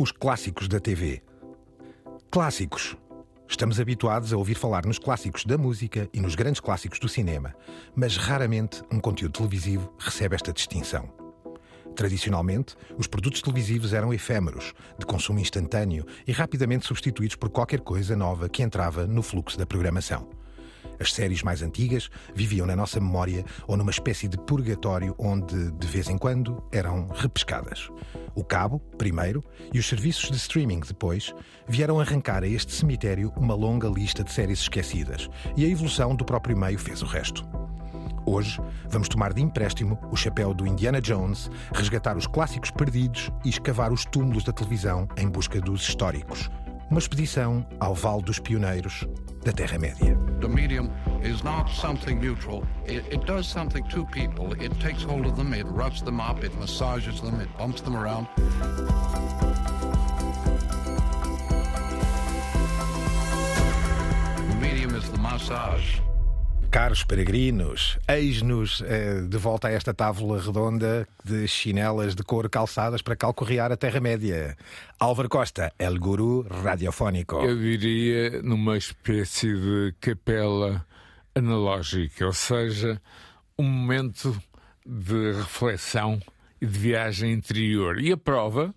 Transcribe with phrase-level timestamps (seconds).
[0.00, 1.20] Os clássicos da TV.
[2.30, 2.96] Clássicos.
[3.48, 7.52] Estamos habituados a ouvir falar nos clássicos da música e nos grandes clássicos do cinema,
[7.96, 11.12] mas raramente um conteúdo televisivo recebe esta distinção.
[11.96, 18.14] Tradicionalmente, os produtos televisivos eram efêmeros, de consumo instantâneo e rapidamente substituídos por qualquer coisa
[18.14, 20.28] nova que entrava no fluxo da programação.
[21.00, 25.86] As séries mais antigas viviam na nossa memória ou numa espécie de purgatório onde, de
[25.86, 27.88] vez em quando, eram repescadas.
[28.34, 29.42] O cabo, primeiro,
[29.72, 31.34] e os serviços de streaming, depois,
[31.66, 36.24] vieram arrancar a este cemitério uma longa lista de séries esquecidas, e a evolução do
[36.24, 37.44] próprio meio fez o resto.
[38.30, 43.48] Hoje, vamos tomar de empréstimo o chapéu do Indiana Jones, resgatar os clássicos perdidos e
[43.48, 46.50] escavar os túmulos da televisão em busca dos históricos.
[46.90, 49.06] Uma expedição ao Vale dos Pioneiros
[49.44, 50.16] da Terra-média.
[50.40, 50.90] The medium
[51.22, 52.64] is not something neutral.
[52.86, 54.54] It, it does something to people.
[54.54, 57.94] It takes hold of them, it roughs them up, it massages them, it bumps them
[57.94, 58.26] around.
[64.48, 66.00] The medium is the massage.
[66.70, 73.00] Caros peregrinos, eis-nos eh, de volta a esta tábua redonda de chinelas de couro calçadas
[73.00, 74.54] para calcorrear a Terra-média.
[75.00, 77.36] Álvaro Costa, El Guru Radiofónico.
[77.36, 80.86] Eu diria numa espécie de capela
[81.34, 83.00] analógica, ou seja,
[83.58, 84.38] um momento
[84.84, 86.20] de reflexão
[86.60, 87.98] e de viagem interior.
[87.98, 88.74] E a prova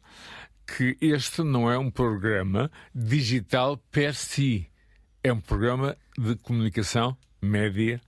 [0.65, 4.69] que este não é um programa digital per si,
[5.21, 7.99] é um programa de comunicação média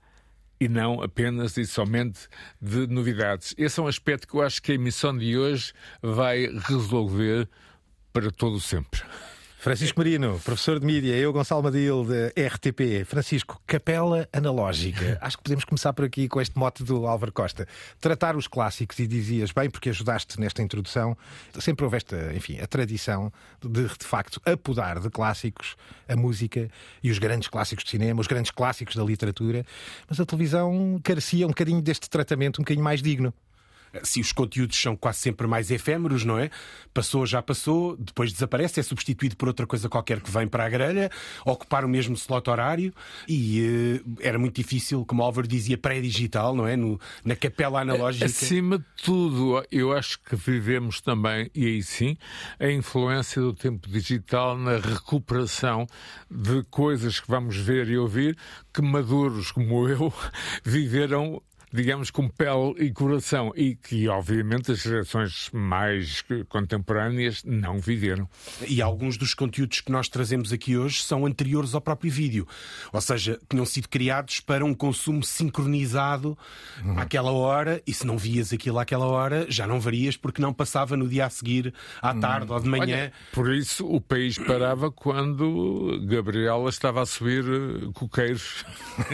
[0.60, 2.28] e não apenas e somente
[2.60, 3.54] de novidades.
[3.58, 7.48] Esse é um aspecto que eu acho que a emissão de hoje vai resolver
[8.12, 9.02] para todo sempre.
[9.64, 13.02] Francisco Marino, professor de mídia, eu, Gonçalo Madil, de RTP.
[13.06, 15.16] Francisco, capela analógica.
[15.24, 17.66] Acho que podemos começar por aqui com este mote do Álvaro Costa.
[17.98, 21.16] Tratar os clássicos, e dizias bem, porque ajudaste nesta introdução,
[21.58, 26.68] sempre houve esta, enfim, a tradição de, de facto, apodar de clássicos a música
[27.02, 29.64] e os grandes clássicos de cinema, os grandes clássicos da literatura,
[30.06, 33.32] mas a televisão carecia um bocadinho deste tratamento um bocadinho mais digno
[34.02, 36.50] se os conteúdos são quase sempre mais efêmeros, não é?
[36.92, 40.68] Passou, já passou, depois desaparece, é substituído por outra coisa qualquer que vem para a
[40.68, 41.10] grelha,
[41.44, 42.92] ocupar o mesmo slot horário
[43.28, 46.76] e uh, era muito difícil, como o Álvaro dizia, pré-digital, não é?
[46.76, 48.26] No, na capela analógica.
[48.26, 52.16] Acima de tudo, eu acho que vivemos também, e aí sim,
[52.58, 55.86] a influência do tempo digital na recuperação
[56.30, 58.36] de coisas que vamos ver e ouvir
[58.72, 60.12] que maduros como eu
[60.64, 61.42] viveram
[61.74, 68.28] digamos, com pele e coração e que, obviamente, as gerações mais contemporâneas não viveram.
[68.68, 72.46] E alguns dos conteúdos que nós trazemos aqui hoje são anteriores ao próprio vídeo,
[72.92, 76.38] ou seja, tinham sido criados para um consumo sincronizado
[76.84, 76.96] uhum.
[76.96, 80.96] àquela hora e se não vias aquilo àquela hora, já não varias porque não passava
[80.96, 82.20] no dia a seguir, à uhum.
[82.20, 82.84] tarde ou de manhã.
[82.84, 88.64] Olha, por isso o país parava quando Gabriela estava a subir eh, coqueiros.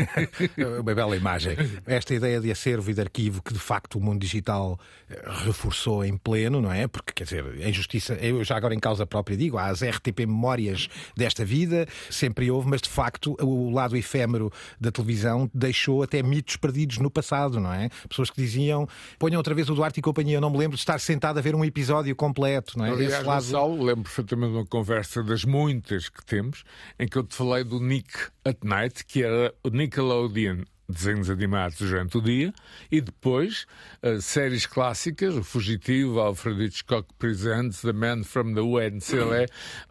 [0.82, 1.56] Uma bela imagem.
[1.86, 4.78] Esta ideia de acervo e de arquivo que de facto o mundo digital
[5.08, 6.86] eh, reforçou em pleno, não é?
[6.86, 10.20] Porque, quer dizer, a injustiça, eu já agora em causa própria digo, há as RTP
[10.20, 16.22] memórias desta vida, sempre houve, mas de facto o lado efêmero da televisão deixou até
[16.22, 17.88] mitos perdidos no passado, não é?
[18.08, 18.88] Pessoas que diziam,
[19.18, 21.42] ponham outra vez o Duarte e companhia, eu não me lembro de estar sentado a
[21.42, 22.90] ver um episódio completo, não é?
[22.90, 23.44] Aliás, Esse lado...
[23.44, 26.64] Gonçalo, lembro perfeitamente de uma conversa das muitas que temos,
[26.98, 28.10] em que eu te falei do Nick
[28.44, 32.52] at Night, que era o Nickelodeon desenhos animados durante o dia
[32.90, 33.66] e depois
[34.02, 39.46] uh, séries clássicas, O Fugitivo, Alfred Hitchcock Presents, The Man from the UNCLE,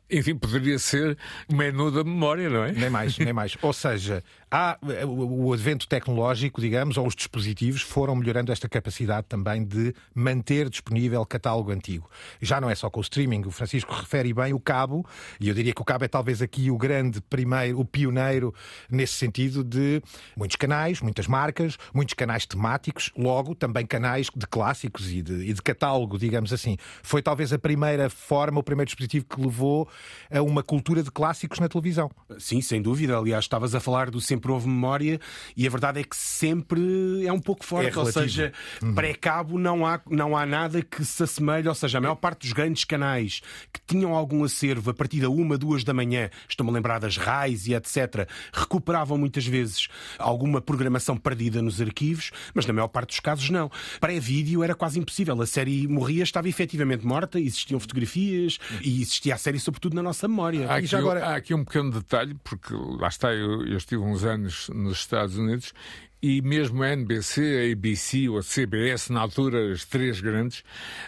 [0.10, 1.18] enfim, poderia ser
[1.52, 2.72] menu da memória, não é?
[2.72, 3.56] Nem mais, nem mais.
[3.62, 9.64] Ou seja, há o advento tecnológico, digamos, ou os dispositivos foram melhorando esta capacidade também
[9.64, 12.10] de manter disponível catálogo antigo.
[12.42, 15.06] Já não é só com o streaming, o Francisco refere bem o cabo,
[15.40, 18.54] e eu diria que o cabo é talvez aqui o grande primeiro, o pioneiro
[18.90, 20.02] nesse sentido de
[20.36, 25.54] muitos canais, muitas marcas, muitos canais temáticos, logo também canais de clássicos e de, e
[25.54, 26.78] de catálogo, digamos assim.
[27.04, 29.88] Foi talvez a primeira forma, o primeiro dispositivo que levou
[30.32, 32.10] a uma cultura de clássicos na televisão.
[32.38, 33.18] Sim, sem dúvida.
[33.18, 35.20] Aliás, estavas a falar do sempre houve memória
[35.56, 37.98] e a verdade é que sempre é um pouco forte.
[37.98, 38.94] É ou seja, uhum.
[38.94, 41.68] pré-cabo não há, não há nada que se assemelhe.
[41.68, 43.42] Ou seja, a maior parte dos grandes canais
[43.74, 47.18] que tinham algum acervo a partir da uma, duas da manhã, estou-me a lembrar das
[47.18, 49.88] RAIs e etc., recuperavam muitas vezes
[50.18, 53.72] alguma programação perdida nos arquivos, mas na maior parte dos casos não.
[54.00, 55.40] Pré-vídeo era quase impossível.
[55.42, 60.04] A série morria, estava efetivamente morta, existiam fotografias e existia a série sobretudo sobretudo na
[60.04, 60.70] nossa memória.
[60.70, 61.26] Há aqui, agora...
[61.26, 65.38] há aqui um pequeno detalhe, porque lá está, eu, eu estive uns anos nos Estados
[65.38, 65.74] Unidos
[66.22, 70.64] e mesmo a NBC, a ABC ou a CBS, na altura as três grandes,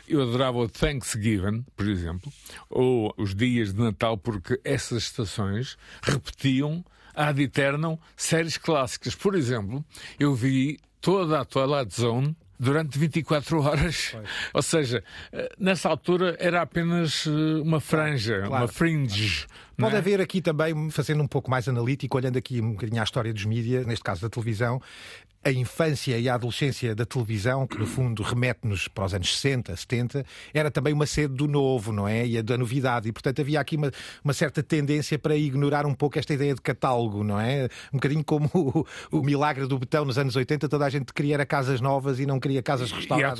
[0.08, 2.32] eu adorava o Thanksgiving, por exemplo,
[2.70, 6.84] ou os dias de Natal, porque essas estações repetiam
[7.14, 9.14] ad eternum séries clássicas.
[9.14, 9.84] Por exemplo,
[10.18, 14.10] eu vi toda a Twilight Zone durante 24 horas.
[14.12, 14.30] Pois.
[14.54, 15.04] Ou seja,
[15.34, 18.64] eh, nessa altura era apenas eh, uma franja, claro.
[18.64, 19.48] uma fringe.
[19.78, 19.98] Pode é?
[19.98, 23.46] haver aqui também, fazendo um pouco mais analítico, olhando aqui um bocadinho à história dos
[23.46, 24.82] mídias, neste caso da televisão,
[25.44, 29.76] a infância e a adolescência da televisão, que no fundo remete-nos para os anos 60,
[29.76, 32.26] 70, era também uma sede do novo, não é?
[32.28, 33.10] E da novidade.
[33.10, 33.92] E, portanto, havia aqui uma,
[34.24, 37.68] uma certa tendência para ignorar um pouco esta ideia de catálogo, não é?
[37.92, 41.44] Um bocadinho como o, o milagre do betão nos anos 80, toda a gente queria
[41.44, 43.40] casas novas e não queria casas restauradas.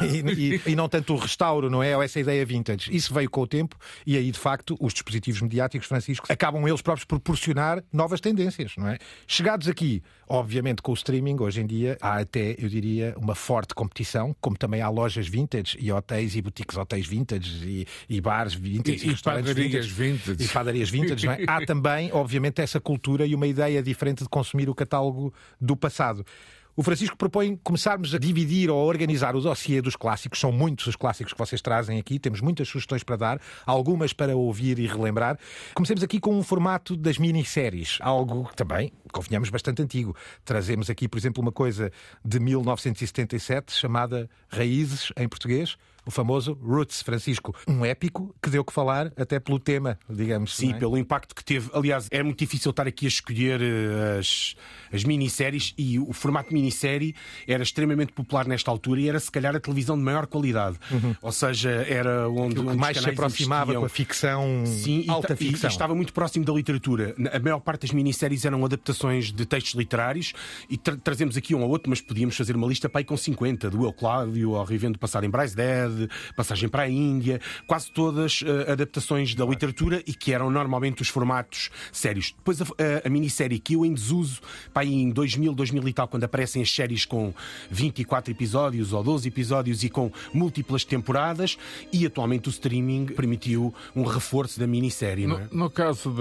[0.00, 0.22] E.
[0.22, 0.32] Não é?
[0.32, 1.94] e, e, e, não tanto o restauro, não é?
[1.94, 2.94] Ou essa ideia vintage.
[2.94, 6.82] Isso veio com o tempo e aí, de facto, os dispositivos mediáticos, Francisco, acabam eles
[6.82, 8.98] próprios proporcionar novas tendências, não é?
[9.26, 13.74] Chegados aqui, obviamente, com o streaming, hoje em dia há até, eu diria, uma forte
[13.74, 18.54] competição, como também há lojas vintage e hotéis e boutiques hotéis vintage e, e bares
[18.54, 20.44] vintage e, e, e padarias vintage, vintage.
[20.44, 21.44] E padarias vintage, é?
[21.46, 26.24] Há também, obviamente, essa cultura e uma ideia diferente de consumir o catálogo do passado.
[26.74, 30.40] O Francisco propõe começarmos a dividir ou a organizar o dossiê dos clássicos.
[30.40, 34.34] São muitos os clássicos que vocês trazem aqui, temos muitas sugestões para dar, algumas para
[34.34, 35.38] ouvir e relembrar.
[35.74, 40.16] Comecemos aqui com um formato das minisséries, algo que também, convenhamos, bastante antigo.
[40.46, 41.92] Trazemos aqui, por exemplo, uma coisa
[42.24, 47.54] de 1977 chamada Raízes, em português o famoso Roots Francisco.
[47.66, 50.56] Um épico que deu que falar até pelo tema, digamos.
[50.56, 50.78] Sim, é?
[50.78, 51.70] pelo impacto que teve.
[51.72, 54.56] Aliás, é muito difícil estar aqui a escolher uh, as,
[54.92, 57.14] as minisséries e o formato minissérie
[57.46, 60.76] era extremamente popular nesta altura e era se calhar a televisão de maior qualidade.
[60.90, 61.14] Uhum.
[61.22, 65.70] Ou seja, era onde, onde mais se aproximava com a ficção, Sim, alta e, ficção.
[65.70, 67.14] E estava muito próximo da literatura.
[67.32, 70.32] A maior parte das minisséries eram adaptações de textos literários
[70.68, 73.16] e tra trazemos aqui um ou outro, mas podíamos fazer uma lista para aí com
[73.16, 75.91] 50, do Eu Cláudio ao Rivendo Passar em Bryce Dead
[76.36, 81.08] Passagem para a Índia, quase todas uh, adaptações da literatura e que eram normalmente os
[81.08, 82.34] formatos sérios.
[82.36, 84.40] Depois a, a, a minissérie que eu em desuso,
[84.72, 87.32] para aí em 2000, 2000 e tal, quando aparecem as séries com
[87.70, 91.56] 24 episódios ou 12 episódios e com múltiplas temporadas,
[91.92, 95.26] e atualmente o streaming permitiu um reforço da minissérie.
[95.26, 95.48] No, é?
[95.50, 96.14] no caso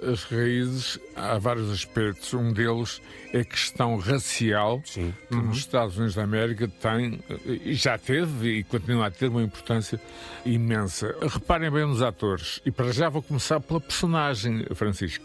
[0.00, 2.32] das raízes, há vários aspectos.
[2.34, 3.00] Um deles
[3.32, 5.14] é a questão racial, Sim.
[5.28, 5.42] que uhum.
[5.42, 10.00] nos Estados Unidos da América tem, e já teve e continua a ter uma importância
[10.44, 11.14] imensa.
[11.20, 12.60] Reparem bem nos atores.
[12.64, 15.24] E para já vou começar pela personagem, Francisco.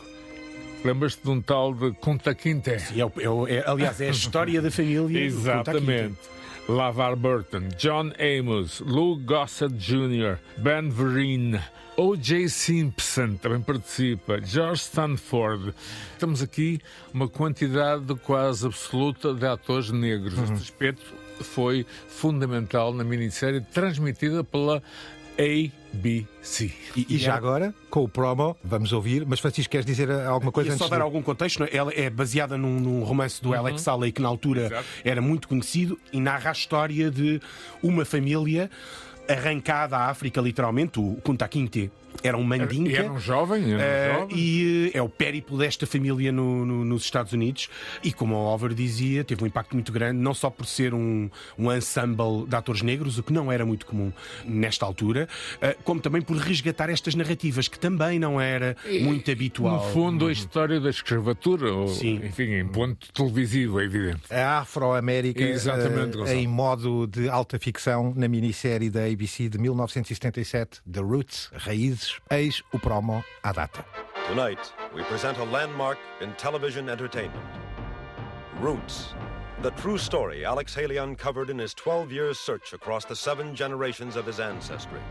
[0.83, 2.77] Lembras-te de um tal de Kunta Quinte?
[2.79, 5.19] Sim, é, é, é, aliás, é a história da família.
[5.23, 6.15] Exatamente.
[6.67, 11.59] LaVar Burton, John Amos, Lou Gossett Jr., Ben Vereen,
[11.97, 12.49] O.J.
[12.49, 15.73] Simpson também participa, George Stanford.
[16.19, 16.79] Temos aqui
[17.13, 20.33] uma quantidade quase absoluta de atores negros.
[20.33, 20.43] Uhum.
[20.43, 24.81] Este aspecto foi fundamental na minissérie transmitida pela
[25.37, 26.71] ABC.
[26.95, 30.69] E, e, já agora, com o promo, vamos ouvir, mas Francisco, queres dizer alguma coisa?
[30.69, 31.03] Queria só dar de...
[31.03, 31.63] algum contexto.
[31.63, 31.75] É?
[31.75, 33.55] Ela é baseada num, num romance do uhum.
[33.55, 34.85] Alex Saleh, que na altura Exato.
[35.03, 37.41] era muito conhecido, e narra a história de
[37.83, 38.69] uma família
[39.27, 41.91] arrancada à África, literalmente, o Kunta Kinte
[42.23, 42.91] era um mandinca.
[42.91, 44.37] Era, era um jovem, era um uh, jovem.
[44.37, 47.69] E uh, é o périplo desta família no, no, nos Estados Unidos.
[48.03, 51.29] E como o Oliver dizia, teve um impacto muito grande, não só por ser um,
[51.57, 54.11] um ensemble de atores negros, o que não era muito comum
[54.45, 55.27] nesta altura,
[55.57, 59.85] uh, como também por resgatar estas narrativas, que também não era e, muito habitual.
[59.85, 62.21] No fundo, a história da escravatura, ou, Sim.
[62.23, 64.21] enfim, em ponto televisivo, é evidente.
[64.33, 65.43] A Afro-América
[66.27, 72.61] em modo de alta ficção na minissérie da ABC de 1977, The Roots, Raízes eis
[72.73, 73.85] o promo à data.
[74.27, 77.45] Tonight, we present a landmark in television entertainment.
[78.59, 79.13] Roots,
[79.61, 84.15] the true story Alex Haley uncovered in his 12 years search across the seven generations
[84.15, 85.01] of his ancestry.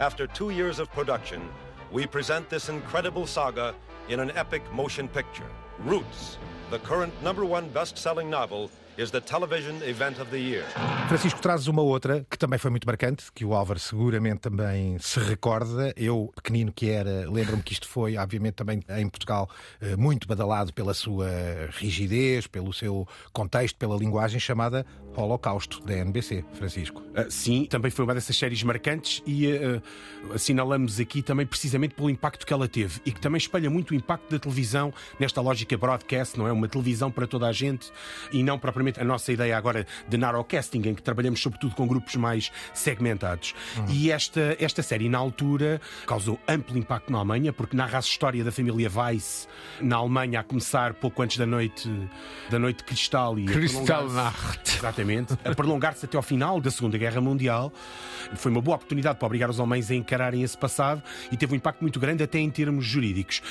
[0.00, 1.48] After two years of production,
[1.92, 3.74] we present this incredible saga
[4.08, 5.50] in an epic motion picture.
[5.80, 6.38] Roots,
[6.70, 10.64] the current number one best selling novel is the television event of the year.
[11.08, 15.18] Francisco, trazes uma outra que também foi muito marcante, que o Álvaro seguramente também se
[15.18, 15.92] recorda.
[15.96, 19.48] Eu, pequenino que era, lembro-me que isto foi, obviamente, também em Portugal,
[19.80, 21.28] eh, muito badalado pela sua
[21.70, 24.84] rigidez, pelo seu contexto, pela linguagem chamada
[25.16, 27.00] Holocausto, da NBC, Francisco.
[27.00, 29.82] Uh, sim, também foi uma dessas séries marcantes e uh,
[30.34, 33.94] assinalamos aqui também precisamente pelo impacto que ela teve e que também espelha muito o
[33.94, 36.52] impacto da televisão nesta lógica broadcast, não é?
[36.52, 37.90] Uma televisão para toda a gente
[38.32, 42.16] e não propriamente a nossa ideia agora de narrowcasting, em que trabalhamos sobretudo com grupos
[42.16, 43.54] mais segmentados.
[43.76, 43.86] Uhum.
[43.88, 48.42] E esta, esta série, na altura, causou amplo impacto na Alemanha, porque narra a história
[48.42, 49.48] da família Weiss
[49.80, 51.90] na Alemanha, a começar pouco antes da noite,
[52.50, 54.78] da noite cristal e Kristallnacht.
[54.78, 55.34] Exatamente.
[55.44, 57.72] A prolongar-se até ao final da Segunda Guerra Mundial.
[58.34, 61.56] Foi uma boa oportunidade para obrigar os alemães a encararem esse passado e teve um
[61.56, 63.42] impacto muito grande até em termos jurídicos.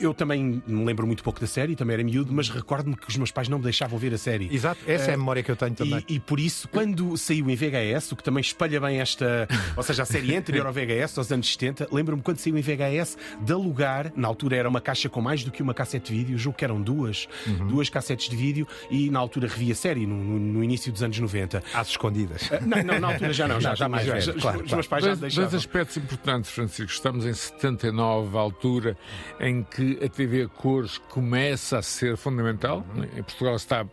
[0.00, 3.16] Eu também me lembro muito pouco da série, também era miúdo, mas recordo-me que os
[3.16, 4.54] meus pais não me deixavam ver a série.
[4.54, 6.04] Exato, essa é a memória que eu tenho também.
[6.08, 9.82] E, e, por isso, quando saiu em VHS, o que também espalha bem esta, ou
[9.82, 13.52] seja, a série anterior ao VHS, aos anos 70, lembro-me quando saiu em VHS de
[13.52, 16.58] alugar, na altura era uma caixa com mais do que uma cassete de vídeo, julgo
[16.58, 17.66] que eram duas, uhum.
[17.68, 21.02] duas cassetes de vídeo, e na altura revi a série, no, no, no início dos
[21.02, 21.62] anos 90.
[21.74, 22.42] Às escondidas.
[22.42, 24.34] Uh, não, não, na altura já não, já, já mais velho.
[24.40, 25.50] Claro, os meus pais já deixavam.
[25.50, 26.92] Dois aspectos importantes, Francisco.
[26.92, 28.96] Estamos em 79, a altura
[29.40, 32.84] em que a TV a cores começa a ser fundamental.
[32.94, 33.04] Uhum.
[33.04, 33.86] Em Portugal está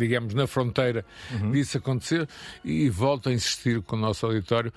[0.00, 1.52] digamos, na fronteira uhum.
[1.52, 2.28] disso acontecer
[2.64, 4.72] e volto a insistir com o nosso auditório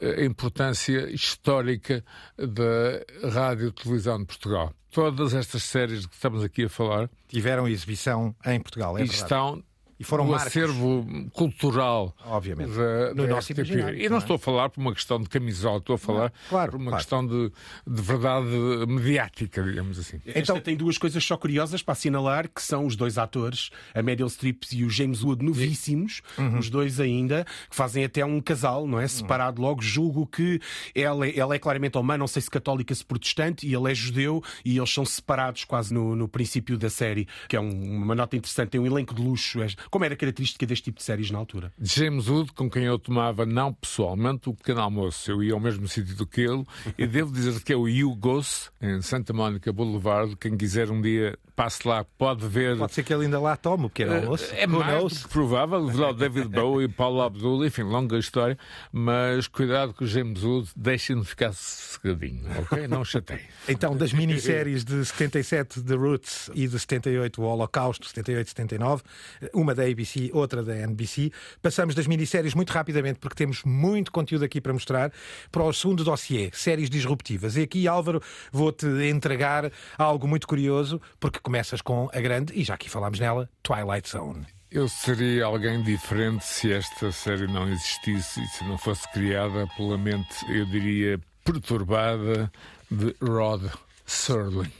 [0.00, 2.04] a importância histórica
[2.36, 4.72] da rádio e televisão de Portugal.
[4.90, 9.04] Todas estas séries de que estamos aqui a falar tiveram exibição em Portugal, é e
[9.04, 9.62] estão
[9.98, 10.48] e foram um marcos.
[10.48, 12.14] acervo cultural.
[12.24, 12.70] Obviamente.
[12.70, 13.70] Da, no da nosso RTP.
[13.96, 14.18] E não, é?
[14.20, 16.90] estou a falar por uma questão de camisola, estou a falar não, claro, por uma
[16.90, 17.02] claro.
[17.02, 17.52] questão de,
[17.86, 18.46] de verdade
[18.86, 20.20] mediática, digamos assim.
[20.24, 24.02] Esta então tem duas coisas só curiosas para assinalar, que são os dois atores, a
[24.02, 26.58] Meryl Streep e o James Wood, novíssimos, uhum.
[26.58, 29.08] os dois ainda, que fazem até um casal, não é?
[29.08, 29.82] Separado logo.
[29.82, 30.60] Julgo que
[30.94, 34.42] ela, ela é claramente alemã, não sei se católica, se protestante, e ele é judeu,
[34.64, 38.36] e eles são separados quase no, no princípio da série, que é um, uma nota
[38.36, 38.70] interessante.
[38.70, 39.62] Tem um elenco de luxo.
[39.62, 41.72] É como era característica deste tipo de séries na altura?
[41.80, 45.30] James Wood, com quem eu tomava, não pessoalmente, o pequeno almoço.
[45.30, 46.64] Eu ia ao mesmo sítio do que ele
[46.96, 50.36] e devo dizer que é o Hugos, em Santa Mónica Boulevard.
[50.36, 52.78] Quem quiser um dia passe lá, pode ver.
[52.78, 54.48] Pode ser que ele ainda lá tome o pequeno almoço.
[54.54, 55.26] É Who mais knows?
[55.26, 55.90] provável.
[55.92, 58.56] Lá David Bowie, Paulo Abdul, enfim, longa história.
[58.92, 62.86] Mas cuidado com o James Wood, deixem-no ficar sossegadinho, ok?
[62.86, 63.40] Não chatei.
[63.68, 69.02] então, das minisséries de 77 The Roots e de 78 o Holocausto, 78 79,
[69.52, 71.30] uma da ABC, outra da NBC.
[71.62, 75.12] Passamos das minisséries muito rapidamente, porque temos muito conteúdo aqui para mostrar,
[75.50, 77.56] para o segundo dossiê, séries disruptivas.
[77.56, 82.74] E aqui, Álvaro, vou-te entregar algo muito curioso, porque começas com a grande, e já
[82.74, 84.46] aqui falámos nela, Twilight Zone.
[84.70, 89.96] Eu seria alguém diferente se esta série não existisse e se não fosse criada pela
[89.96, 92.52] mente, eu diria, perturbada
[92.90, 93.62] de Rod
[94.04, 94.70] Serling.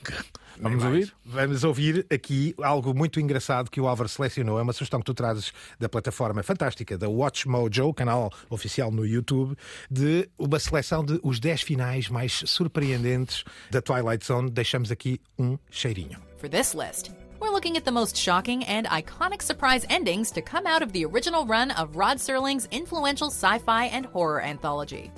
[0.61, 1.15] Vamos ouvir?
[1.25, 4.59] Vamos ouvir aqui algo muito engraçado que o Álvaro selecionou.
[4.59, 9.07] É uma sugestão que tu trazes da plataforma fantástica da Watch Mojo, canal oficial no
[9.07, 9.57] YouTube,
[9.91, 14.51] de uma seleção de os 10 finais mais surpreendentes da Twilight Zone.
[14.51, 16.19] Deixamos aqui um cheirinho.
[16.39, 17.11] For this list.
[17.41, 21.05] We're looking at the most shocking and iconic surprise endings to come out of the
[21.05, 25.13] original run of Rod Serling's influential sci fi and horror anthology.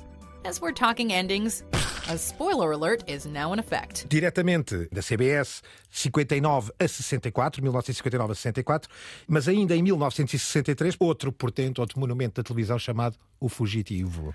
[0.44, 1.62] As we're talking endings,
[2.10, 4.04] a spoiler alert is now in effect.
[4.08, 5.62] Diretamente da CBS,
[5.92, 8.90] 59 a 64, 1959 a 64,
[9.28, 14.34] mas ainda em 1963, outro portento, outro monumento da televisão chamado O Fugitivo.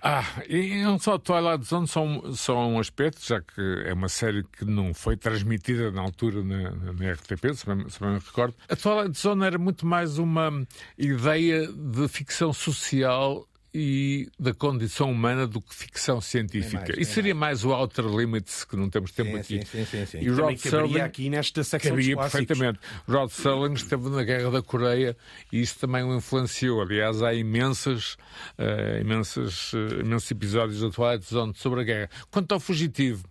[0.00, 4.08] Ah, e não só Twilight Zone, só um, só um aspecto, já que é uma
[4.08, 8.20] série que não foi transmitida na altura na, na RTP, se bem, se bem me
[8.20, 8.54] recordo.
[8.68, 10.64] A Twilight Zone era muito mais uma
[10.96, 16.94] ideia de ficção social e da condição humana do que ficção científica.
[16.94, 17.62] Mais, e seria mais.
[17.62, 17.64] mais.
[17.66, 19.66] o Outer Limits, que não temos tempo sim, aqui.
[19.66, 20.18] Sim, sim, sim.
[20.22, 22.78] E o Rod Serling aqui nesta secção cabia perfeitamente.
[23.06, 25.14] Rod Serling esteve na Guerra da Coreia
[25.52, 26.80] e isso também o influenciou.
[26.80, 28.16] Aliás, há imensas,
[28.58, 32.10] uh, imensas, uh, imensos episódios da Twilight Zone sobre a guerra.
[32.30, 33.28] Quanto ao fugitivo,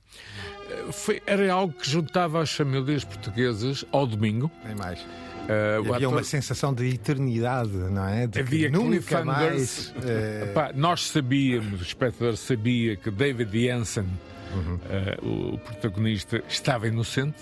[0.91, 4.51] foi, era algo que juntava as famílias portuguesas ao domingo.
[4.65, 5.05] Nem mais
[5.45, 6.17] Uh, havia ator...
[6.17, 8.25] uma sensação de eternidade, não é?
[8.25, 9.89] De havia nunca mais.
[9.89, 10.73] Uh...
[10.73, 14.07] nós sabíamos, o espectador sabia que David Jensen,
[14.53, 14.79] uhum.
[15.23, 17.37] uh, o protagonista, estava inocente.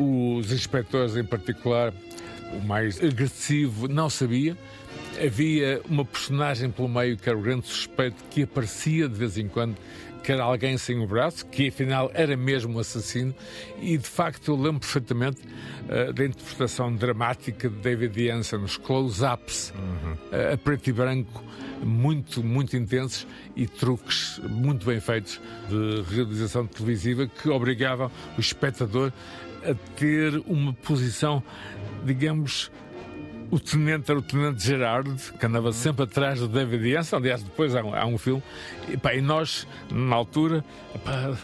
[0.00, 0.38] Uhum.
[0.38, 1.92] Os inspectores, em particular,
[2.54, 4.56] o mais agressivo, não sabia.
[5.24, 9.46] Havia uma personagem pelo meio que era o grande suspeito que aparecia de vez em
[9.46, 9.76] quando
[10.22, 13.34] que era alguém sem o braço, que afinal era mesmo o assassino,
[13.80, 19.72] e de facto eu lembro perfeitamente uh, da interpretação dramática de David Janssen, os close-ups
[19.76, 20.12] uhum.
[20.12, 21.42] uh, a preto e branco,
[21.82, 23.26] muito, muito intensos
[23.56, 29.12] e truques muito bem feitos de realização televisiva que obrigavam o espectador
[29.64, 31.42] a ter uma posição,
[32.04, 32.70] digamos,
[33.52, 35.72] o tenente era o tenente Gerard, que andava Uhum.
[35.72, 37.16] sempre atrás do David Yancey.
[37.18, 38.42] Aliás, depois há um, há um filme.
[38.88, 40.64] E, pá, e nós, na altura,
[41.04, 41.36] pá,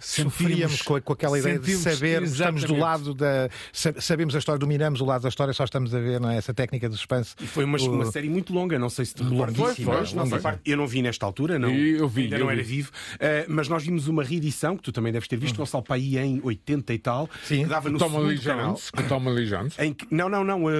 [0.00, 3.48] Sofríamos com, com aquela ideia de sentimos- saber, estamos do lado da.
[3.72, 6.36] sa- Sabemos a história, dominamos o lado da história, só estamos a ver, não é?
[6.36, 7.34] Essa técnica do suspense.
[7.40, 9.76] E foi uma, O- uma série muito longa, não sei se te recordas.
[10.64, 11.70] Eu não vi nesta altura, não.
[11.70, 12.76] E eu vi, ainda eu não era vi.
[12.76, 12.90] vivo.
[13.18, 16.40] Eh, mas nós vimos uma reedição, que tu também deves ter visto, Gonçalo Paí em
[16.42, 17.62] 80 e tal, Sim.
[17.64, 18.66] que dava no Tom segundo Lee canal.
[18.74, 18.90] Jones.
[18.90, 19.78] Com Tom Lee Jones.
[19.78, 20.70] Em que, não, não, não.
[20.70, 20.74] eh,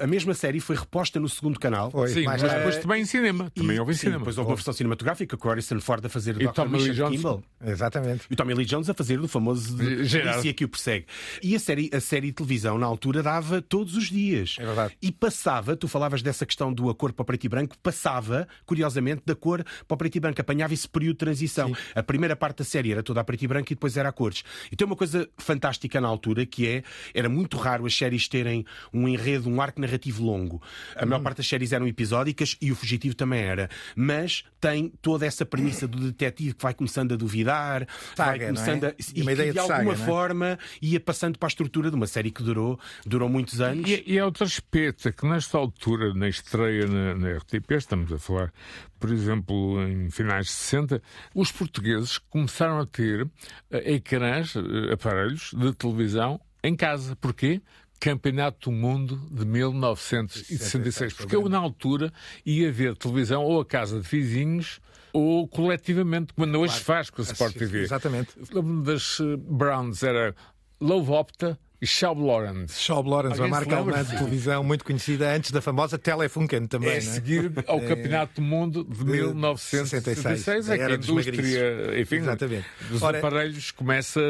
[0.00, 1.90] eh, a mesma série foi reposta no segundo canal.
[1.90, 2.56] Foi, Sim, mas tarde.
[2.56, 3.50] depois também em cinema.
[3.54, 4.18] Também houve em sim, cinema.
[4.20, 6.62] Depois houve uma versão cinematográfica com o Harrison Ford a fazer o E Dr.
[6.62, 7.16] Lee Richard Jones.
[7.16, 7.42] Kimball.
[7.64, 8.22] Exatamente.
[8.30, 11.06] E o Tommy Lee Jones a fazer do famoso polícia que o persegue.
[11.42, 14.56] E a série, a série de televisão, na altura, dava todos os dias.
[14.58, 14.96] É verdade.
[15.02, 18.46] E passava, tu falavas dessa questão do a cor para o preto e branco, passava,
[18.64, 20.40] curiosamente, da cor para o preto e branco.
[20.40, 21.74] Apanhava esse período de transição.
[21.94, 24.12] A primeira parte da série era toda a preto e branco e depois era a
[24.12, 24.42] cores.
[24.70, 26.82] E tem uma coisa fantástica na altura que é,
[27.12, 30.62] era muito raro as séries terem um enredo, um arco narrativo longo.
[30.94, 31.08] A Uhum.
[31.10, 33.68] maior parte das séries eram episódicas e o Fugitivo também era.
[33.96, 37.86] Mas tem toda essa premissa do detetive que vai começando a duvidar,
[38.24, 38.64] vai Saga, não é?
[38.64, 38.94] começando a.
[39.14, 39.96] E uma que, ideia de de saga, alguma é?
[39.96, 43.88] forma ia passando para a estrutura de uma série que durou, durou muitos anos.
[43.88, 48.18] E, e é outra espeta que nesta altura, na estreia na, na RTP, estamos a
[48.18, 48.52] falar,
[48.98, 51.02] por exemplo, em finais de 60,
[51.34, 53.28] os portugueses começaram a ter
[53.70, 57.16] eh, ecrãs, eh, aparelhos de televisão em casa.
[57.16, 57.60] Porquê?
[57.98, 61.12] Campeonato do Mundo de 1966.
[61.12, 62.10] Porque eu, na altura,
[62.46, 64.80] ia ver televisão ou a casa de vizinhos
[65.12, 67.82] ou coletivamente, como ainda hoje se faz com a Sport TV.
[67.82, 68.30] Exatamente.
[68.52, 70.34] Lembro-me das eh, Browns, era
[70.80, 72.78] Love Opta e Schaub Lawrence.
[72.78, 76.90] Shaw Lawrence, uma marca alemã de televisão muito conhecida antes da famosa Telefunken também.
[76.90, 77.00] É não é?
[77.00, 82.66] seguir ao Campeonato do Mundo de 1966, da é que a indústria enfim, Exatamente.
[82.90, 84.20] dos Ora- aparelhos começa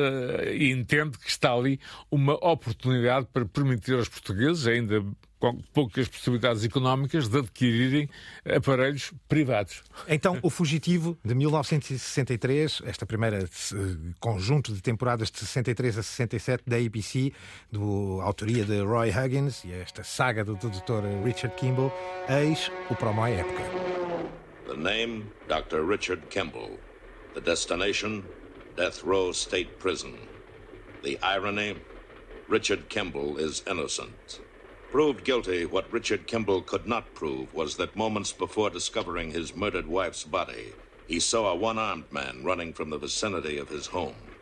[0.52, 5.04] e entende que está ali uma oportunidade para permitir aos portugueses, ainda
[5.40, 8.08] com poucas possibilidades económicas, de adquirirem
[8.44, 9.82] aparelhos privados.
[10.06, 13.48] Então, O Fugitivo, de 1963, esta primeira eh,
[14.20, 17.32] conjunto de temporadas de 63 a 67 da ABC,
[17.72, 21.24] do autoria de Roy Huggins, e esta saga do, do Dr.
[21.24, 21.90] Richard Kimball,
[22.28, 23.62] eis o promo à época.
[24.68, 25.84] The name, Dr.
[25.84, 26.78] Richard Kimball.
[27.34, 28.22] The destination,
[28.76, 30.14] Death Row State Prison.
[31.02, 31.76] The irony,
[32.48, 34.40] Richard Kimball is innocent.
[34.90, 39.86] Proved guilty, what Richard Kimball could not prove was that moments before discovering his murdered
[39.88, 44.36] wife's body, he saw a one armed man running from the vicinity of his home.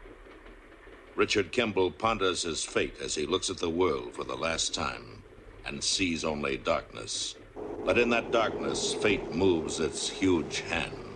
[1.14, 5.24] Richard Kimball ponders his fate as he looks at the world for the last time
[5.64, 7.36] and sees only darkness.
[7.84, 11.07] But in that darkness, fate moves its huge hand.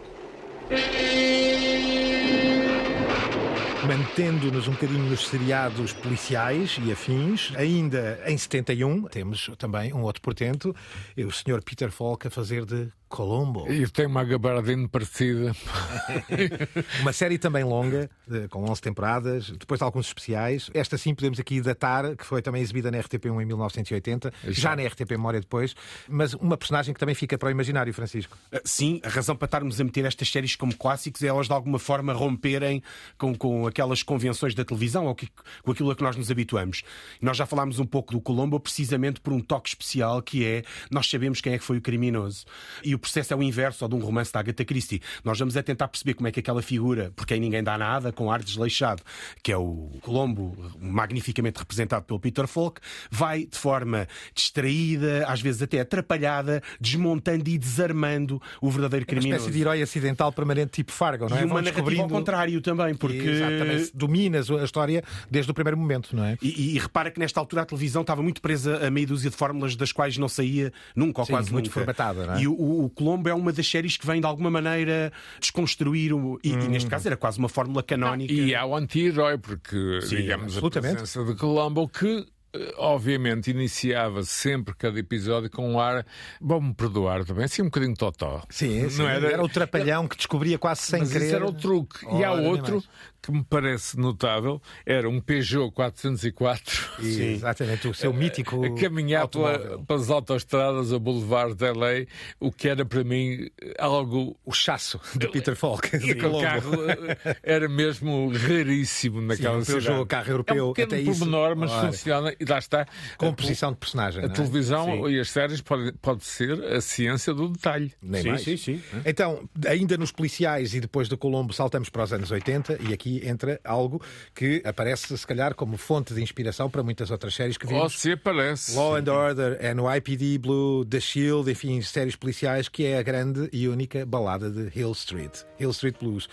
[3.87, 10.23] Mantendo-nos um bocadinho nos seriados policiais e afins, ainda em 71 temos também um outro
[10.23, 10.75] portento,
[11.17, 11.63] o Sr.
[11.65, 13.71] Peter Falk a fazer de Colombo.
[13.71, 15.55] E tem uma gabardine parecida.
[17.01, 18.09] Uma série também longa,
[18.51, 20.71] com 11 temporadas, depois de alguns especiais.
[20.73, 24.83] Esta sim podemos aqui datar, que foi também exibida na RTP1 em 1980, já na
[24.87, 25.75] RTP Memória depois,
[26.09, 28.37] mas uma personagem que também fica para o imaginário, Francisco.
[28.53, 31.53] Uh, Sim, a razão para estarmos a meter estas séries como clássicos é elas de
[31.53, 32.83] alguma forma romperem
[33.19, 35.29] com, com aquelas convenções da televisão ou que-
[35.63, 36.83] com aquilo a que nós nos habituamos.
[37.21, 41.09] Nós já falámos um pouco do Colombo precisamente por um toque especial que é nós
[41.09, 42.45] sabemos quem é que foi o criminoso.
[42.83, 45.03] E o processo é o inverso ao de um romance da Agatha Christie.
[45.23, 48.11] Nós vamos a tentar perceber como é que aquela figura, por quem ninguém dá nada,
[48.13, 49.03] com ar desleixado,
[49.43, 55.63] que é o Colombo, magnificamente representado pelo Peter Falk, vai de forma distraída, às vezes
[55.63, 59.37] até atrapalhada, desmontando e desarmando o verdadeiro Uma criminoso.
[59.37, 61.41] espécie de herói acidental permanente tipo Fargo, não é?
[61.41, 63.17] E uma Vão narrativa ao descobrindo- contrário também, porque.
[63.19, 63.91] Exatamente.
[63.95, 66.37] Dominas a história desde o primeiro momento, não é?
[66.43, 69.31] E, e- e repara que nesta altura a televisão estava muito presa a meia dúzia
[69.31, 71.75] de fórmulas das quais não saía nunca ou Sim, quase muito nunca.
[71.75, 72.43] formatada, não é?
[72.43, 76.39] E o, o Colombo é uma das séries que vem de alguma maneira desconstruir o.
[76.43, 78.33] E, e neste caso era quase uma fórmula canónica.
[78.33, 84.75] E há o anti-herói, porque, digamos, a presença de Colombo, que eh, obviamente iniciava sempre
[84.75, 86.05] cada episódio com um ar,
[86.41, 88.43] vão-me perdoar também, assim um bocadinho totó.
[88.51, 88.99] Sim, sim.
[88.99, 89.43] Não Era...
[89.43, 91.25] o trapalhão que descobria quase sem Mas querer.
[91.27, 92.05] esse era o truque.
[92.15, 92.83] e há outro.
[93.23, 98.65] Que me parece notável, era um Peugeot 404 Sim, Exatamente, o seu mítico.
[98.65, 102.07] a caminhar pela, pelas autoestradas, a Boulevard de LA,
[102.41, 104.37] o que era para mim algo.
[104.45, 105.89] O chasso de Peter Falk.
[105.95, 110.93] E aquele carro eh, era mesmo raríssimo naquela um Peugeot, carro é europeu, um pequeno
[110.93, 111.21] até isso.
[111.21, 111.87] pormenor, mas Ora.
[111.87, 112.87] funciona e lá está.
[113.17, 114.21] Composição de personagem.
[114.25, 114.37] A não é?
[114.37, 117.93] televisão e as séries pode, pode ser a ciência do detalhe.
[118.03, 118.43] Nem Sim, mais.
[118.43, 118.83] sim, sim.
[119.05, 123.12] Então, ainda nos policiais e depois do Colombo, saltamos para os anos 80 e aqui
[123.13, 124.01] aqui entra algo
[124.35, 127.83] que aparece, se calhar, como fonte de inspiração para muitas outras séries que vimos.
[127.83, 128.75] Ou se aparece.
[128.75, 133.69] Law and Order, NYPD Blue, The Shield, enfim, séries policiais, que é a grande e
[133.69, 135.33] única balada de Hill Street.
[135.59, 136.29] Hill Street Blues.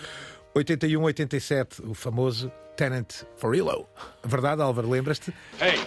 [0.55, 3.87] 81, 87, o famoso Tenant for Illo.
[4.23, 5.33] Verdade, Álvaro, lembras-te?
[5.59, 5.79] Hey,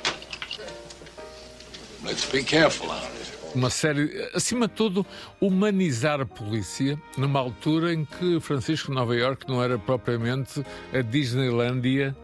[2.05, 3.42] let's be careful out there.
[3.55, 5.05] Uma série, acima de tudo,
[5.39, 12.17] humanizar a polícia numa altura em que Francisco Nova York não era propriamente a Disneylândia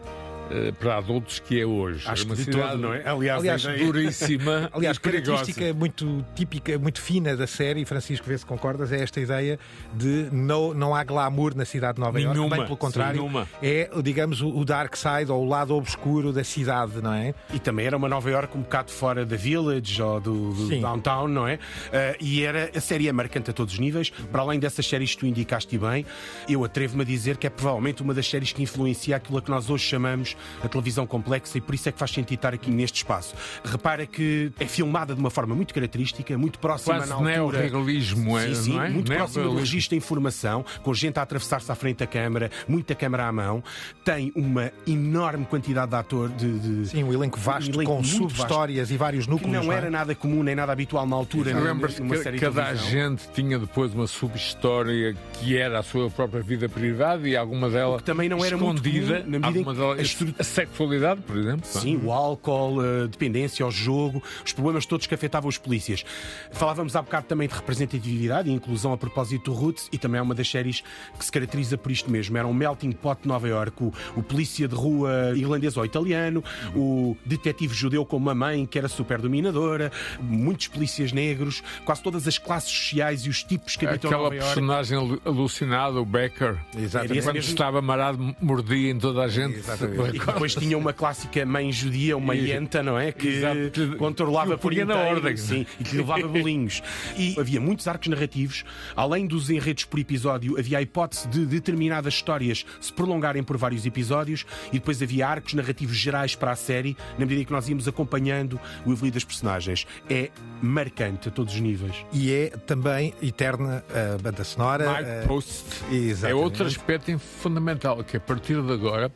[0.79, 2.07] para adultos que é hoje.
[2.07, 3.07] Acho uma que de cidade, todo, não é?
[3.07, 5.31] Aliás, Aliás, duríssima Aliás, e perigosa.
[5.31, 9.59] característica muito típica, muito fina da série, Francisco, vê se concordas, é esta ideia
[9.93, 13.47] de não, não há glamour na cidade de Nova Iorque, Nenhuma, bem pelo contrário, nenhuma.
[13.61, 17.33] é, digamos, o dark side ou o lado obscuro da cidade, não é?
[17.53, 21.27] E também era uma Nova York um bocado fora da Village ou do, do downtown,
[21.27, 21.59] não é?
[21.93, 24.09] Ah, e era a série é marcante a todos os níveis.
[24.09, 26.05] Para além dessas séries que tu indicaste bem,
[26.47, 29.49] eu atrevo-me a dizer que é provavelmente uma das séries que influencia aquilo a que
[29.49, 32.69] nós hoje chamamos a televisão complexa e por isso é que faz sentido estar aqui
[32.71, 33.33] neste espaço.
[33.63, 37.31] Repara que é filmada de uma forma muito característica, muito próxima Quase na altura.
[37.33, 38.89] neorrealismo, é, Sim, sim, não é?
[38.89, 42.93] muito próxima do registro da informação, com gente a atravessar-se à frente da câmara, muita
[42.95, 43.63] câmara à mão.
[44.03, 48.01] Tem uma enorme quantidade de ator de, de Sim, um elenco vasto, Um elenco com
[48.01, 49.65] muito sub-histórias e vários que núcleos.
[49.65, 49.77] não é?
[49.77, 53.57] era nada comum nem nada habitual na altura Lembras-te que série de cada agente tinha
[53.59, 58.27] depois uma subhistória que era a sua própria vida privada e alguma dela que também
[58.29, 60.01] não era muito escondida, comum, na medida em que dela-
[60.37, 61.65] a sexualidade, por exemplo.
[61.65, 66.03] Sim, o álcool, a dependência ao jogo, os problemas todos que afetavam os polícias.
[66.51, 70.21] Falávamos há bocado também de representatividade e inclusão a propósito do Roots, e também é
[70.21, 70.83] uma das séries
[71.17, 72.37] que se caracteriza por isto mesmo.
[72.37, 76.43] Era um melting pot de Nova York, o, o polícia de rua irlandês ou italiano,
[76.75, 82.27] o detetive judeu com uma mãe que era super dominadora, muitos polícias negros, quase todas
[82.27, 84.47] as classes sociais e os tipos que habitam Aquela Nova York.
[84.53, 87.21] personagem alu- alucinada, o Becker, Exatamente.
[87.23, 89.57] quando mesmo- estava amarado, mordia em toda a gente.
[89.57, 90.18] Exatamente.
[90.21, 93.11] E depois tinha uma clássica mãe judia, uma ienta, não é?
[93.11, 93.97] Que Exato.
[93.97, 95.37] controlava por punha na inteiro, ordem.
[95.37, 96.81] Sim, e que levava bolinhos.
[97.17, 98.63] E havia muitos arcos narrativos.
[98.95, 103.85] Além dos enredos por episódio, havia a hipótese de determinadas histórias se prolongarem por vários
[103.85, 107.67] episódios e depois havia arcos narrativos gerais para a série, na medida em que nós
[107.67, 109.85] íamos acompanhando o evoluir das personagens.
[110.09, 110.29] É
[110.61, 111.95] marcante a todos os níveis.
[112.11, 114.89] E é também eterna a banda sonora.
[114.89, 116.43] Mike eh, Post é exatamente.
[116.43, 119.11] outro aspecto fundamental, que a partir de agora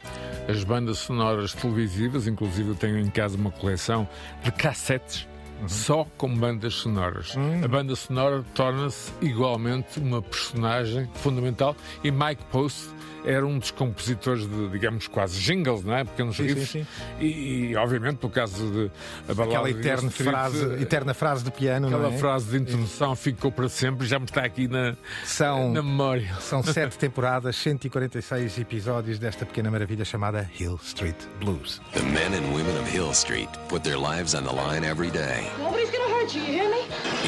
[0.48, 4.08] as bandas sonoras televisivas, inclusive eu tenho em casa uma coleção
[4.44, 5.28] de cassetes
[5.68, 7.36] só com bandas sonoras.
[7.64, 12.90] A banda sonora torna-se igualmente uma personagem fundamental e Mike Post
[13.26, 16.04] era um dos compositores de, digamos, quase jingles, não é?
[16.04, 16.70] Pequenos Sim, sim, riffs.
[16.70, 16.86] sim.
[17.20, 18.92] E, e, obviamente, no caso de
[19.30, 22.18] a balada Aquela de eterna Street, frase, eterna frase de piano, Aquela não é?
[22.18, 26.34] frase de introdução ficou para sempre, já me está aqui na, São, na memória.
[26.40, 31.82] são sete temporadas, 146 episódios desta pequena maravilha chamada Hill Street Blues.
[31.94, 35.44] The men and women of Hill Street put their lives on the line every day,
[35.60, 36.82] Nobody's gonna hurt you, you hear me?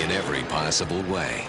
[0.03, 1.45] in every possible way.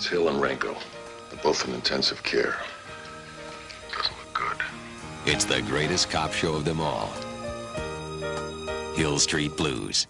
[0.00, 0.74] It's Hill and Ranko.
[1.28, 2.54] They're both in intensive care.
[3.94, 4.64] Doesn't look good.
[5.26, 7.10] It's the greatest cop show of them all.
[8.96, 10.08] Hill Street Blues.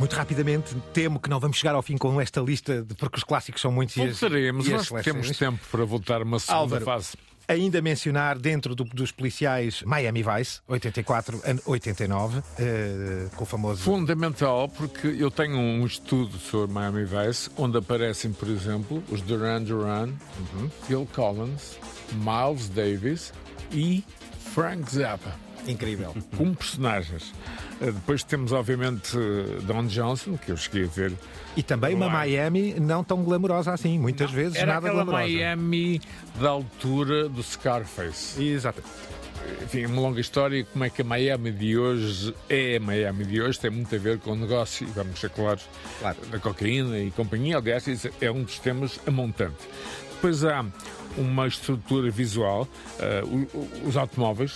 [0.00, 3.22] Muito rapidamente, temo que não vamos chegar ao fim com esta lista, de- porque os
[3.24, 6.58] clássicos são muitos e as, e as nós temos tempo para voltar a uma segunda
[6.62, 7.16] Álvaro, fase.
[7.48, 13.82] Ainda mencionar dentro do- dos policiais Miami Vice, 84 a 89, eh, com o famoso.
[13.82, 19.62] Fundamental, porque eu tenho um estudo sobre Miami Vice, onde aparecem, por exemplo, os Duran
[19.62, 20.08] Duran,
[20.54, 20.70] Uhum.
[20.86, 21.78] Phil Collins,
[22.12, 23.32] Miles Davis
[23.72, 24.04] e
[24.54, 25.45] Frank Zappa.
[25.66, 26.14] Incrível.
[26.36, 27.32] como personagens.
[27.80, 31.12] Eh, Depois temos, obviamente, eh, Don Johnson, que eu cheguei a ver.
[31.56, 32.18] E também uma Claro.
[32.30, 35.22] Miami não tão glamourosa assim, muitas vezes Era nada glamourosa.
[35.24, 36.00] Miami
[36.40, 38.42] da altura do Scarface.
[38.42, 38.82] Exato.
[39.62, 40.64] Enfim, uma longa história.
[40.64, 43.58] Como é que a Miami de hoje é a Miami de hoje?
[43.60, 45.64] Tem muito a ver com o negócio, vamos ser claros,
[46.00, 46.16] Claro.
[46.30, 47.56] da cocaína e companhia.
[47.58, 49.56] Aliás, isso é um dos temas a montante.
[50.14, 50.64] Depois há
[51.16, 52.66] uma estrutura visual,
[53.24, 54.52] o- os automóveis,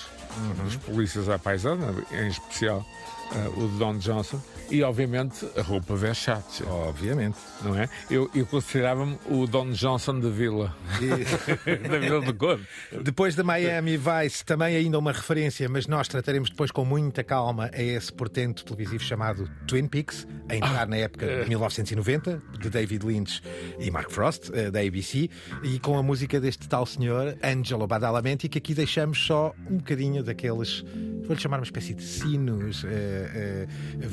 [0.63, 2.85] dos polícias à paisana, em especial
[3.33, 7.37] eh, o de Don Johnson, e obviamente a roupa Versace, Obviamente.
[7.63, 7.89] não é?
[8.11, 10.75] Eu, eu considerava-me o Don Johnson da Vila,
[11.91, 12.67] da Vila do Conde.
[13.03, 17.71] Depois da Miami Vice, também ainda uma referência, mas nós trataremos depois com muita calma
[17.73, 23.05] a esse portento televisivo chamado Twin Peaks, a entrar na época de 1990, de David
[23.05, 23.43] Lynch
[23.79, 25.29] e Mark Frost, eh, da ABC,
[25.65, 30.23] e com a música deste tal senhor, Angelo Badalamenti, que aqui deixamos só um bocadinho
[30.23, 30.85] daqueles
[31.31, 34.09] vou-lhe chamar uma espécie de sinos, uh, uh,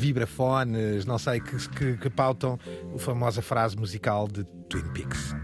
[1.06, 2.60] não sei, que, que, que pautam
[2.96, 5.36] a famosa frase musical de Twin Peaks.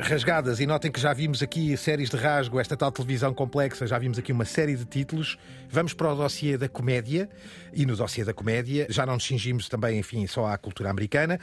[0.00, 3.98] Rasgadas, e notem que já vimos aqui séries de rasgo, esta tal televisão complexa, já
[3.98, 5.38] vimos aqui uma série de títulos.
[5.68, 7.28] Vamos para o dossiê da comédia,
[7.72, 11.40] e no dossiê da comédia já não nos cingimos também, enfim, só à cultura americana.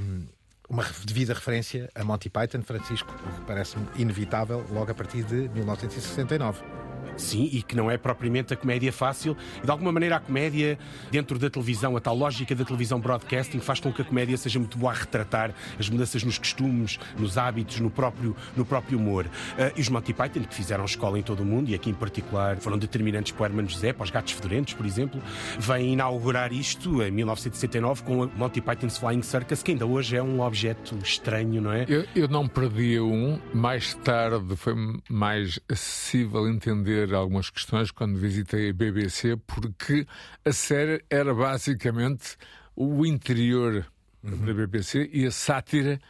[0.00, 0.26] Um,
[0.68, 3.14] uma devida referência a Monty Python, Francisco,
[3.46, 6.93] parece-me inevitável logo a partir de 1969.
[7.16, 9.36] Sim, e que não é propriamente a comédia fácil.
[9.62, 10.78] E de alguma maneira a comédia,
[11.10, 14.58] dentro da televisão, a tal lógica da televisão broadcasting, faz com que a comédia seja
[14.58, 19.26] muito boa a retratar as mudanças nos costumes, nos hábitos, no próprio, no próprio humor.
[19.26, 21.94] Uh, e os Monty Python, que fizeram escola em todo o mundo, e aqui em
[21.94, 25.20] particular foram determinantes para o Hermano José, para os Gatos Fedorentes, por exemplo,
[25.58, 30.22] vêm inaugurar isto em 1969 com o Monty Python's Flying Circus, que ainda hoje é
[30.22, 31.84] um objeto estranho, não é?
[31.88, 33.38] Eu, eu não perdi um.
[33.52, 34.74] Mais tarde foi
[35.08, 40.06] mais acessível entender algumas questões quando visitei a BBC, porque
[40.44, 42.36] a série era basicamente
[42.76, 43.86] o interior
[44.22, 44.46] uhum.
[44.46, 46.00] da BBC e a sátira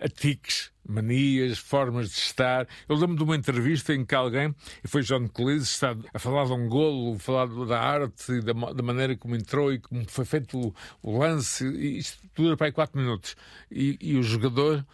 [0.00, 2.66] a tiques, manias, formas de estar.
[2.88, 6.46] Eu lembro de uma entrevista em que alguém, e foi John Cleese, está a falar
[6.46, 10.08] de um golo, a falar da arte e da, da, maneira como entrou e como
[10.08, 13.36] foi feito o, o lance, e isto dura para aí quatro minutos.
[13.70, 14.84] E, e o jogador,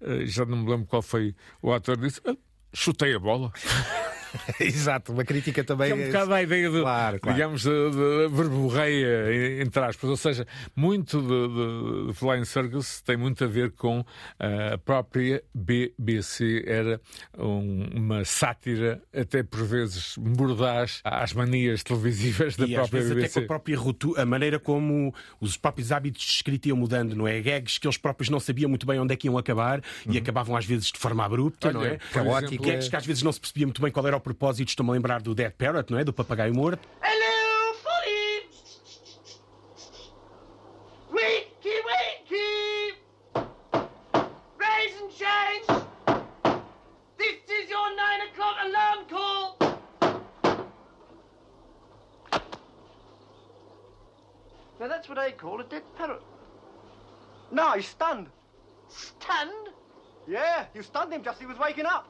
[0.00, 2.36] eh, já não me lembro qual foi o ator, disse: ah,
[2.72, 3.52] chutei a bola.
[4.60, 5.88] Exato, uma crítica também.
[5.88, 7.36] Que é um bocado a ideia de, claro, claro.
[7.36, 10.10] digamos, de, de verborreia, entre aspas.
[10.10, 14.04] Ou seja, muito de, de, Flying Circus tem muito a ver com
[14.38, 16.64] a própria BBC.
[16.66, 17.00] Era
[17.38, 23.14] um, uma sátira, até por vezes mordaz, às manias televisivas da e própria às vezes
[23.14, 23.38] BBC.
[23.38, 27.14] Até com a própria rotu a maneira como os próprios hábitos de escrita iam mudando,
[27.14, 27.40] não é?
[27.40, 30.12] Gags que eles próprios não sabiam muito bem onde é que iam acabar uhum.
[30.12, 31.98] e acabavam às vezes de forma abrupta, Olha, não é?
[32.12, 32.64] Caótica.
[32.64, 34.94] Gags que às vezes não se percebia muito bem qual era o propósito, estou-me a
[34.94, 36.04] lembrar do Dead Parrot, não é?
[36.04, 36.88] Do papagaio morto.
[37.00, 38.48] Hello, Polly!
[41.12, 42.96] Wakey, wakey!
[44.58, 45.66] Raise and change!
[47.18, 49.56] This is your nine o'clock alarm call!
[54.80, 56.22] Now that's what I call a dead parrot.
[57.52, 58.28] No, he's stunned.
[58.88, 59.63] Stunned?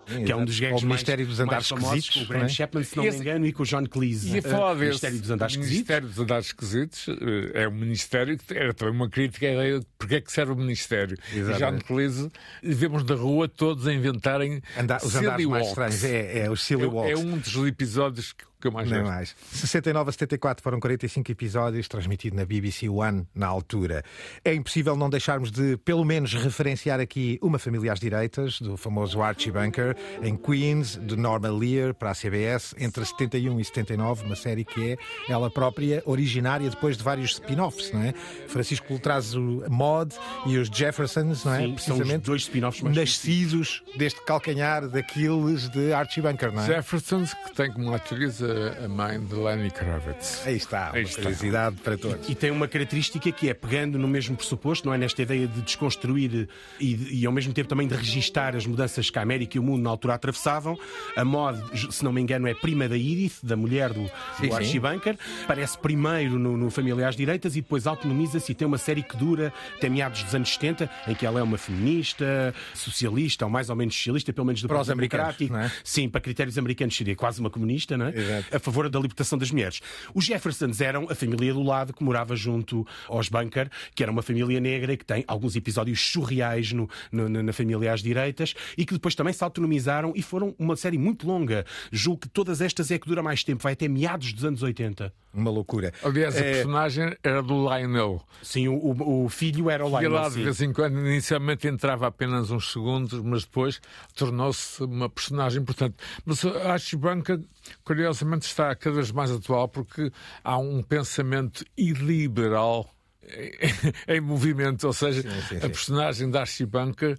[0.07, 2.11] Que é um dos gags o Ministério dos Andares Esquisitos.
[2.11, 2.48] Com o Graham é?
[2.48, 4.38] Chapman, se não me engano, e com o John Cleese.
[4.38, 5.77] E falar Ministério dos Andares Esquisitos.
[5.77, 9.81] Ministério dos Andares Esquisitos eh, é um ministério que era também uma crítica à ideia
[9.81, 11.16] de porque é que serve o Ministério.
[11.32, 11.82] Exatamente.
[11.82, 12.30] John Cleese,
[12.62, 16.04] vemos na rua todos a inventarem Anda os andares mais estranhos.
[16.04, 17.12] É, é os silly é, walks.
[17.12, 19.12] É um dos episódios que que eu mais Nem gosto.
[19.12, 19.36] mais.
[19.52, 24.02] 69 a 74 foram 45 episódios, transmitido na BBC One na altura.
[24.42, 29.20] É impossível não deixarmos de, pelo menos, referenciar aqui Uma Família às Direitas, do famoso
[29.20, 34.36] Archie Bunker, em Queens, de Norma Lear, para a CBS, entre 71 e 79, uma
[34.36, 34.96] série que é
[35.28, 38.14] ela própria originária depois de vários spin-offs, não é?
[38.48, 39.62] Francisco traz o
[39.94, 40.14] Mod
[40.46, 41.61] e os Jeffersons, não é?
[41.61, 46.66] Sim, Precisamente dois spin-offs nascidos deste calcanhar daqueles de Archie Bunker, não é?
[46.66, 50.42] Jeffersons, que tem como atriz a mãe de Lenny Kravitz.
[50.46, 51.22] Aí está, Aí está.
[51.22, 52.28] curiosidade para todos.
[52.28, 54.98] E, e, tem uma característica que é pegando no mesmo pressuposto, não é?
[54.98, 56.48] Nesta ideia de desconstruir
[56.80, 59.62] e, e ao mesmo tempo também de registar as mudanças que a América e o
[59.62, 60.78] mundo na altura atravessavam.
[61.16, 61.59] A Mod,
[61.92, 65.16] se não me engano, é prima da Edith, da mulher do, sim, do Archie Bunker.
[65.44, 69.52] Aparece primeiro no, no Familiares Direitas e depois autonomiza-se e tem uma série que dura
[69.85, 73.77] até meados dos anos 70, em que ela é uma feminista, socialista, ou mais ou
[73.77, 75.37] menos socialista, pelo menos do para os americanos.
[75.40, 75.70] É?
[75.85, 78.16] Sim, para critérios americanos seria quase uma comunista, não é?
[78.16, 79.81] Exato a favor da libertação das mulheres.
[80.14, 84.23] Os Jeffersons eram a família do lado que morava junto aos Bunker, que era uma
[84.23, 88.87] família negra e que tem alguns episódios surreais no, no, na família às direitas e
[88.87, 91.66] que depois também se autonomizaram e foram uma série muito longa.
[91.90, 95.12] Julgo que todas estas é que dura mais tempo, vai até meados dos anos 80.
[95.35, 95.92] Uma loucura.
[96.03, 96.38] Aliás, é...
[96.38, 98.23] a personagem era do Lionel.
[98.40, 100.02] Sim, o, o filho era o Lionel.
[100.02, 103.80] E lá de vez em quando, inicialmente entrava apenas uns segundos, mas depois
[104.14, 105.96] tornou-se uma personagem importante.
[106.24, 107.40] Mas acho Bunker,
[107.84, 112.93] curiosamente, está cada vez mais atual porque há um pensamento iliberal
[114.08, 115.66] em movimento, ou seja, sim, sim, sim.
[115.66, 117.16] a personagem da Archie Bunker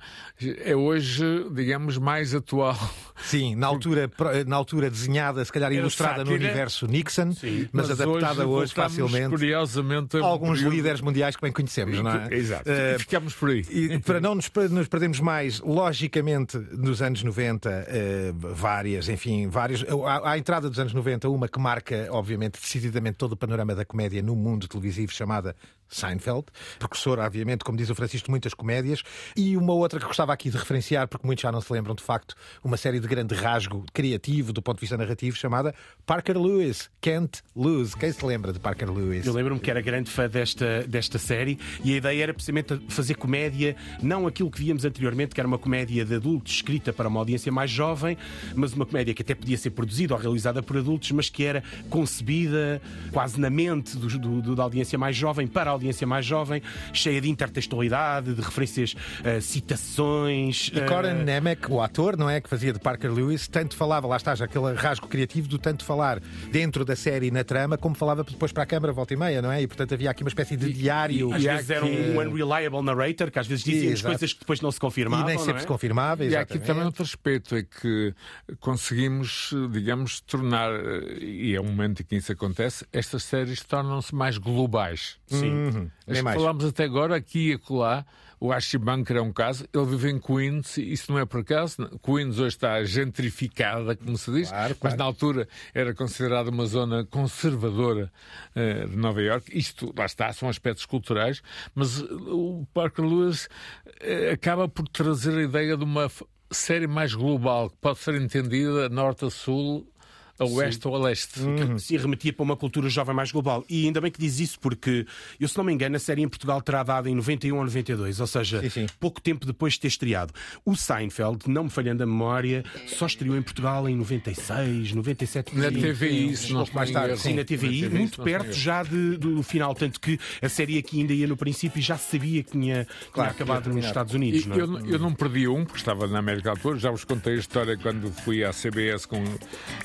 [0.63, 2.77] é hoje, digamos, mais atual.
[3.23, 4.09] Sim, na altura,
[4.45, 9.29] na altura desenhada, se calhar ilustrada no universo Nixon, mas, mas, adaptada hoje, hoje facilmente.
[9.29, 10.75] Curiosamente, alguns período...
[10.75, 12.27] líderes mundiais que bem conhecemos, não é?
[12.35, 12.69] Exato.
[12.69, 13.65] Uh, ficamos por aí.
[13.69, 19.47] E para não nos, nos perdermos mais, logicamente, nos anos 90, uh, eh, várias, enfim,
[19.47, 19.83] várias.
[20.05, 23.85] À, à entrada dos anos 90, uma que marca, obviamente, decididamente todo o panorama da
[23.85, 25.55] comédia no mundo televisivo, chamada
[25.95, 26.45] Seinfeld,
[26.77, 29.01] precursor, obviamente, como diz o Francisco, de muitas comédias,
[29.36, 32.03] e uma outra que gostava aqui de referenciar, porque muitos já não se lembram de
[32.03, 35.73] facto, uma série de grande rasgo criativo do ponto de vista narrativo, chamada
[36.05, 37.95] Parker Lewis, Can't Lose.
[37.95, 39.25] Quem se lembra de Parker Lewis?
[39.25, 43.15] Eu lembro-me que era grande fã desta, desta série e a ideia era precisamente fazer
[43.15, 47.19] comédia, não aquilo que víamos anteriormente, que era uma comédia de adultos escrita para uma
[47.19, 48.17] audiência mais jovem,
[48.53, 51.63] mas uma comédia que até podia ser produzida ou realizada por adultos, mas que era
[51.89, 52.81] concebida
[53.12, 56.61] quase na mente do, do, da audiência mais jovem para a audiência mais jovem,
[56.93, 60.71] cheia de intertextualidade, de referências, uh, citações.
[60.73, 61.23] E Coran uh...
[61.23, 62.41] Nemec, o ator, não é?
[62.41, 65.83] Que fazia de Parker Lewis, tanto falava, lá está, já aquele rasgo criativo do tanto
[65.83, 66.19] falar
[66.51, 69.41] dentro da série e na trama, como falava depois para a câmara volta e meia,
[69.41, 69.61] não é?
[69.61, 71.29] E portanto havia aqui uma espécie de diário.
[71.31, 74.71] E, às vezes era um unreliable narrator, que às vezes dizia coisas que depois não
[74.71, 75.25] se confirmavam.
[75.25, 75.59] E nem sempre é?
[75.59, 76.25] se confirmava.
[76.25, 78.13] E há aqui também outro aspecto, é que
[78.59, 80.71] conseguimos, digamos, tornar,
[81.19, 85.17] e é um momento em que isso acontece, estas séries tornam-se mais globais.
[85.27, 85.49] Sim.
[85.49, 85.74] Uhum.
[86.07, 88.05] As que falámos até agora, aqui e acolá,
[88.39, 89.65] o Archie Bunker é um caso.
[89.73, 91.89] Ele vive em Queens, isso não é por acaso.
[92.03, 97.05] Queens hoje está gentrificada, como se diz, claro, mas na altura era considerada uma zona
[97.05, 98.11] conservadora
[98.55, 99.57] uh, de Nova York.
[99.57, 101.41] Isto, lá está, são aspectos culturais,
[101.73, 106.09] mas o Parker Lewis uh, acaba por trazer a ideia de uma
[106.51, 109.88] série mais global, que pode ser entendida norte a sul
[110.37, 110.89] a oeste Sim.
[110.89, 111.39] ou a leste.
[111.39, 111.79] Uhum.
[111.79, 113.63] Se remetia para uma cultura jovem mais global.
[113.69, 115.05] E ainda bem que diz isso, porque,
[115.39, 118.19] eu se não me engano, a série em Portugal terá dado em 91 ou 92,
[118.19, 118.85] ou seja, sim, sim.
[118.99, 120.33] pouco tempo depois de ter estreado.
[120.65, 125.55] O Seinfeld, não me falhando a memória, só estreou em Portugal em 96, 97.
[125.57, 127.17] Na TVI, isso não mais tarde.
[127.19, 129.73] Sim, na TVI, na TVI muito perto já de, do final.
[129.73, 133.33] Tanto que a série aqui ainda ia no princípio e já sabia que tinha, claro,
[133.33, 134.43] tinha acabado nos Estados Unidos.
[134.45, 134.59] E, não é?
[134.59, 136.77] eu, eu, não perdi um, porque estava na América do Sul.
[136.77, 139.23] Já vos contei a história quando fui à CBS com,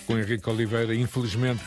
[0.06, 1.62] com Henrique Henrique Oliveira, infelizmente,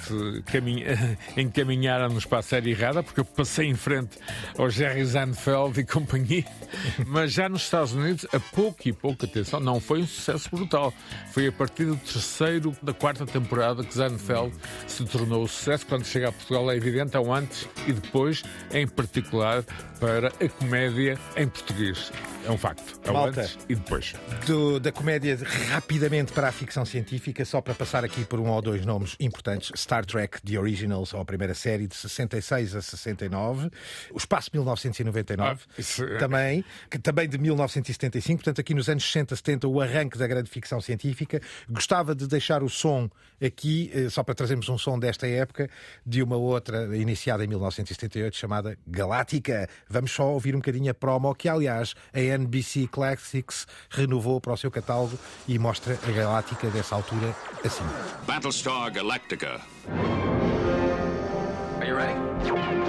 [0.46, 1.18] caminha...
[1.38, 4.18] encaminharam-nos para a série errada, porque eu passei em frente
[4.58, 6.46] ao Jerry Seinfeld e companhia.
[7.06, 10.92] Mas já nos Estados Unidos, a pouco e pouco, atenção, não foi um sucesso brutal.
[11.32, 14.54] Foi a partir do terceiro, da quarta temporada que Seinfeld
[14.88, 15.86] se tornou o sucesso.
[15.86, 19.64] Quando chega a Portugal, é evidente, ao antes e depois, em particular
[20.00, 22.12] para a comédia em português.
[22.46, 22.84] É um facto.
[23.04, 24.14] É Malta, antes e depois.
[24.46, 25.38] Do, da comédia
[25.70, 29.72] rapidamente para a ficção científica, só para passar aqui por um ou dois nomes importantes:
[29.76, 33.70] Star Trek The Originals, ou a primeira série, de 66 a 69.
[34.12, 36.04] O Espaço 1999, ah, isso...
[36.04, 38.44] É- também, que, também de 1975.
[38.44, 41.42] Portanto, aqui nos anos 60, 70, o arranque da grande ficção científica.
[41.70, 43.10] Gostava de deixar o som
[43.42, 45.70] aqui, eh, só para trazermos um som desta época,
[46.06, 49.68] de uma outra iniciada em 1978, chamada Galáctica.
[49.90, 54.58] Vamos só ouvir um bocadinho a promo, que aliás a NBC Classics renovou para o
[54.58, 55.18] seu catálogo
[55.48, 57.84] e mostra a Galáctica dessa altura assim.
[58.26, 59.62] Battlestar Galactica.
[61.80, 62.83] Are you ready?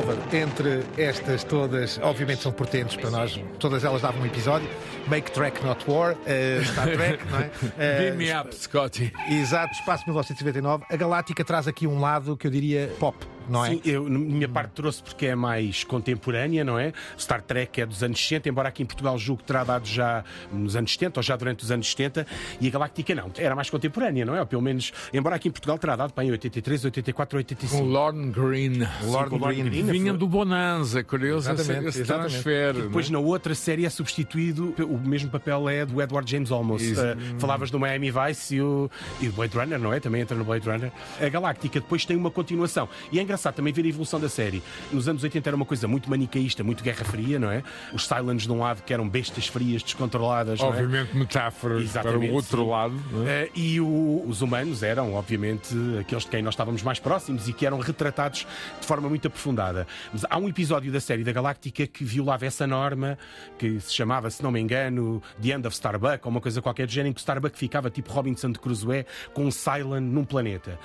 [0.00, 4.66] Álvaro, entre estas todas, obviamente são portentes para nós, todas elas davam um episódio.
[5.08, 7.50] Make Track Not War, uh, Star Trek, não é?
[7.60, 9.12] Uh, Beam me up, Scotty.
[9.28, 10.84] Exato, Espaço 1999.
[10.88, 13.14] A Galáctica traz aqui um lado que eu diria pop
[13.48, 13.70] não é?
[13.70, 16.92] Sim, eu, minha parte trouxe porque é mais contemporânea, não é?
[17.18, 20.24] Star Trek é dos anos 60, embora aqui em Portugal julgo que terá dado já
[20.52, 22.26] nos anos 70 ou já durante os anos 70,
[22.60, 24.40] e a Galáctica não, era mais contemporânea, não é?
[24.40, 27.82] Ou pelo menos, embora aqui em Portugal terá dado para em 83, 84, 85.
[27.82, 28.86] Com Lorne Green.
[29.04, 29.64] Lord Green.
[29.64, 29.84] Green.
[29.84, 32.76] Vinha do Bonanza, curioso exatamente, esse, esse transfer.
[32.76, 33.12] E depois é?
[33.12, 36.82] na outra série é substituído, o mesmo papel é do Edward James Olmos.
[36.82, 40.00] Uh, falavas do Miami Vice e, o, e do Blade Runner, não é?
[40.00, 40.92] Também entra no Blade Runner.
[41.20, 42.88] A Galáctica depois tem uma continuação.
[43.12, 44.60] E é engraçado também ver a evolução da série.
[44.92, 47.62] Nos anos 80 era uma coisa muito manicaísta, muito guerra fria, não é?
[47.92, 50.60] Os Silents de um lado que eram bestas frias, descontroladas.
[50.60, 51.18] Obviamente, é?
[51.18, 52.70] metáforas Exatamente, para o outro sim.
[52.70, 53.00] lado.
[53.26, 53.44] É?
[53.44, 57.52] Uh, e o, os humanos eram, obviamente, aqueles de quem nós estávamos mais próximos e
[57.52, 58.46] que eram retratados
[58.80, 59.86] de forma muito aprofundada.
[60.12, 63.16] Mas há um episódio da série da Galáctica que violava essa norma,
[63.58, 66.86] que se chamava, se não me engano, The End of Starbuck, ou uma coisa qualquer
[66.86, 70.24] do género, em que o Starbuck ficava tipo Robinson de Crusoe com um Cylon num
[70.24, 70.78] planeta.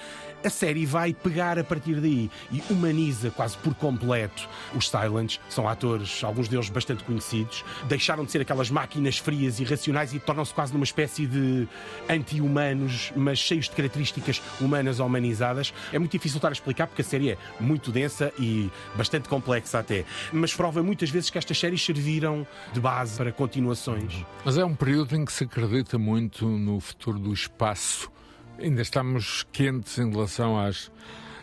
[0.44, 5.40] A série vai pegar a partir daí e humaniza quase por completo os Cylons.
[5.50, 10.20] São atores, alguns deles bastante conhecidos, deixaram de ser aquelas máquinas frias e racionais e
[10.20, 11.68] tornam-se quase numa espécie de
[12.10, 15.74] anti-humanos, mas cheios de características humanas ou humanizadas.
[15.92, 19.80] É muito difícil estar a explicar porque a série é muito densa e bastante complexa
[19.80, 20.06] até.
[20.32, 24.26] Mas prova muitas vezes que estas séries serviram de base para continuações.
[24.44, 28.10] Mas é um período em que se acredita muito no futuro do espaço.
[28.60, 30.92] Ainda estamos quentes em relação às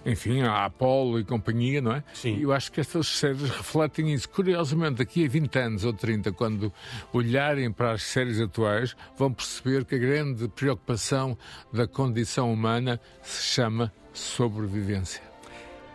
[0.05, 2.05] enfim, a Apollo e companhia, não é?
[2.12, 2.36] Sim.
[2.36, 4.28] E eu acho que estas séries refletem isso.
[4.28, 6.72] Curiosamente, daqui a 20 anos ou 30, quando
[7.12, 11.36] olharem para as séries atuais, vão perceber que a grande preocupação
[11.72, 15.22] da condição humana se chama sobrevivência.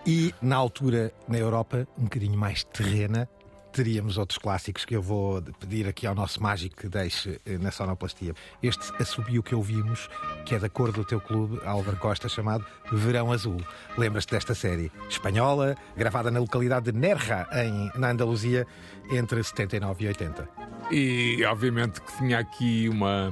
[0.05, 3.27] E, na altura, na Europa, um bocadinho mais terrena,
[3.77, 7.69] teríamos outros clássicos que eu vou pedir aqui ao nosso mágico que deixe eh, na
[7.69, 8.33] sonoplastia.
[8.63, 10.09] Este assobio que ouvimos,
[10.45, 13.57] que é da cor do teu clube, Álvaro Costa, chamado Verão Azul.
[13.95, 14.91] Lembras-te desta série?
[15.07, 18.65] Espanhola, gravada na localidade de Nerja, em, na Andaluzia,
[19.11, 20.49] entre 79 e 80.
[20.89, 23.31] E, obviamente, que tinha aqui uma...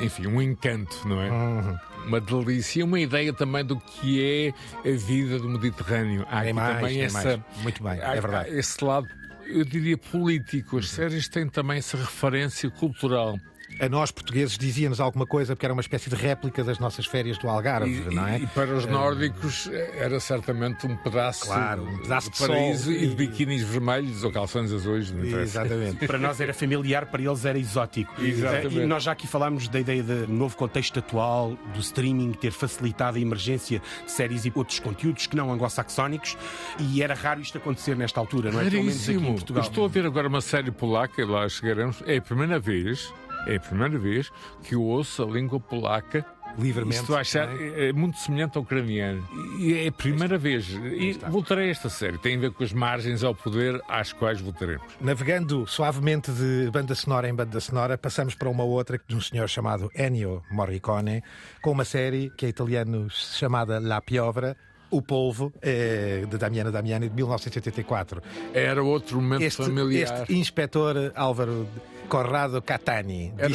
[0.00, 1.30] Enfim, um encanto, não é?
[1.30, 6.24] Uhum uma delícia, uma ideia também do que é a vida do Mediterrâneo.
[6.30, 7.44] Há aqui mais, também essa.
[7.64, 8.56] Muito bem, é verdade.
[8.56, 9.08] Esse lado
[9.48, 10.78] eu diria, político.
[10.78, 13.38] As séries têm também essa referência cultural
[13.80, 17.38] a nós portugueses dizia-nos alguma coisa porque era uma espécie de réplica das nossas férias
[17.38, 18.38] do Algarve, e, não é?
[18.38, 23.06] E para os nórdicos era certamente um pedaço, claro, um pedaço de, de paraíso e
[23.06, 25.12] de biquínis vermelhos ou calções azuis.
[25.12, 26.06] Exatamente.
[26.06, 28.12] para nós era familiar, para eles era exótico.
[28.22, 28.78] Exatamente.
[28.78, 33.18] E nós já aqui falámos da ideia do novo contexto atual, do streaming ter facilitado
[33.18, 36.36] a emergência de séries e outros conteúdos que não anglo-saxónicos
[36.78, 38.70] e era raro isto acontecer nesta altura, não é?
[38.70, 39.62] Pelo menos aqui em Portugal.
[39.62, 42.02] Estou a ver agora uma série polaca e lá chegaremos.
[42.06, 43.12] É a primeira vez
[43.46, 44.30] é a primeira vez
[44.62, 46.24] que eu ouço a língua polaca
[46.58, 47.00] livremente.
[47.00, 47.88] Isto achar, é?
[47.88, 49.26] é muito semelhante ao ucraniano.
[49.58, 50.68] E é a primeira vez.
[50.68, 52.18] E voltarei a esta série.
[52.18, 54.86] Tem a ver com as margens ao poder às quais voltaremos.
[55.00, 59.48] Navegando suavemente de banda sonora em banda sonora, passamos para uma outra de um senhor
[59.48, 61.22] chamado Ennio Morricone,
[61.62, 64.56] com uma série que é italiano chamada La Piovra,
[64.90, 68.22] o Polvo, é, de Damiano Damiani, de 1984.
[68.54, 70.22] Era outro momento este, familiar.
[70.22, 71.66] Este inspetor Álvaro
[72.08, 73.32] Corrado Catani.
[73.36, 73.52] Era,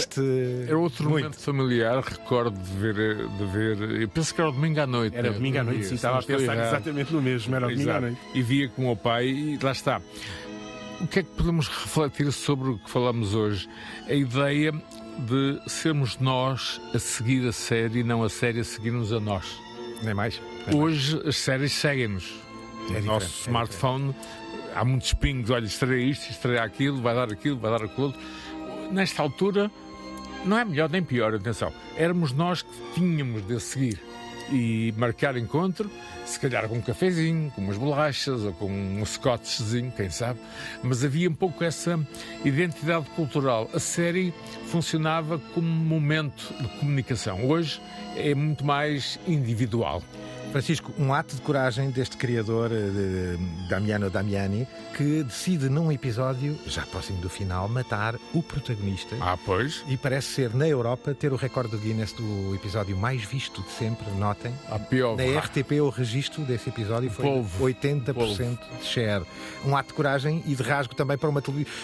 [0.67, 1.23] era outro muito.
[1.23, 4.01] momento familiar, recordo de ver, de ver.
[4.01, 5.15] Eu penso que era domingo à noite.
[5.15, 5.36] Era né?
[5.36, 6.67] domingo à noite, sim, estava a pensar errado.
[6.67, 8.17] exatamente no mesmo, era domingo à noite.
[8.34, 10.01] E via com o meu pai e lá está.
[10.99, 13.67] O que é que podemos refletir sobre o que falamos hoje?
[14.07, 14.71] A ideia
[15.17, 19.59] de sermos nós a seguir a série e não a série a seguir-nos a nós.
[20.03, 20.39] Nem mais.
[20.68, 22.34] Nem Hoje as séries seguem-nos.
[22.89, 27.14] É no nosso é smartphone é há muitos pingos, olha, estreia isto, estreia aquilo, vai
[27.14, 28.14] dar aquilo, vai dar aquilo.
[28.91, 29.72] Nesta altura,
[30.45, 31.72] não é melhor nem pior, atenção.
[31.95, 33.99] Éramos nós que tínhamos de seguir
[34.51, 35.89] e marcar encontro,
[36.26, 40.39] se calhar com um cafezinho, com umas bolachas ou com um scotchzinho, quem sabe,
[40.84, 41.99] mas havia um pouco essa
[42.43, 43.70] identidade cultural.
[43.74, 44.34] A série
[44.66, 47.49] funcionava como um momento de comunicação.
[47.49, 47.82] Hoje
[48.16, 50.03] é muito mais individual.
[50.51, 56.59] Francisco, um ato de coragem deste criador, eh, de Damiano Damiani, que decide num episódio,
[56.67, 59.15] já próximo do final, matar o protagonista.
[59.21, 59.83] Ah, pois.
[59.87, 63.71] E parece ser, na Europa, ter o recorde do Guinness do episódio mais visto de
[63.71, 64.53] sempre, notem.
[64.69, 65.15] A pior.
[65.15, 67.65] Na RTP, o registro desse episódio foi Polvo.
[67.65, 68.57] 80% Polvo.
[68.77, 69.25] de share.
[69.65, 71.41] Um ato de coragem e de rasgo também para uma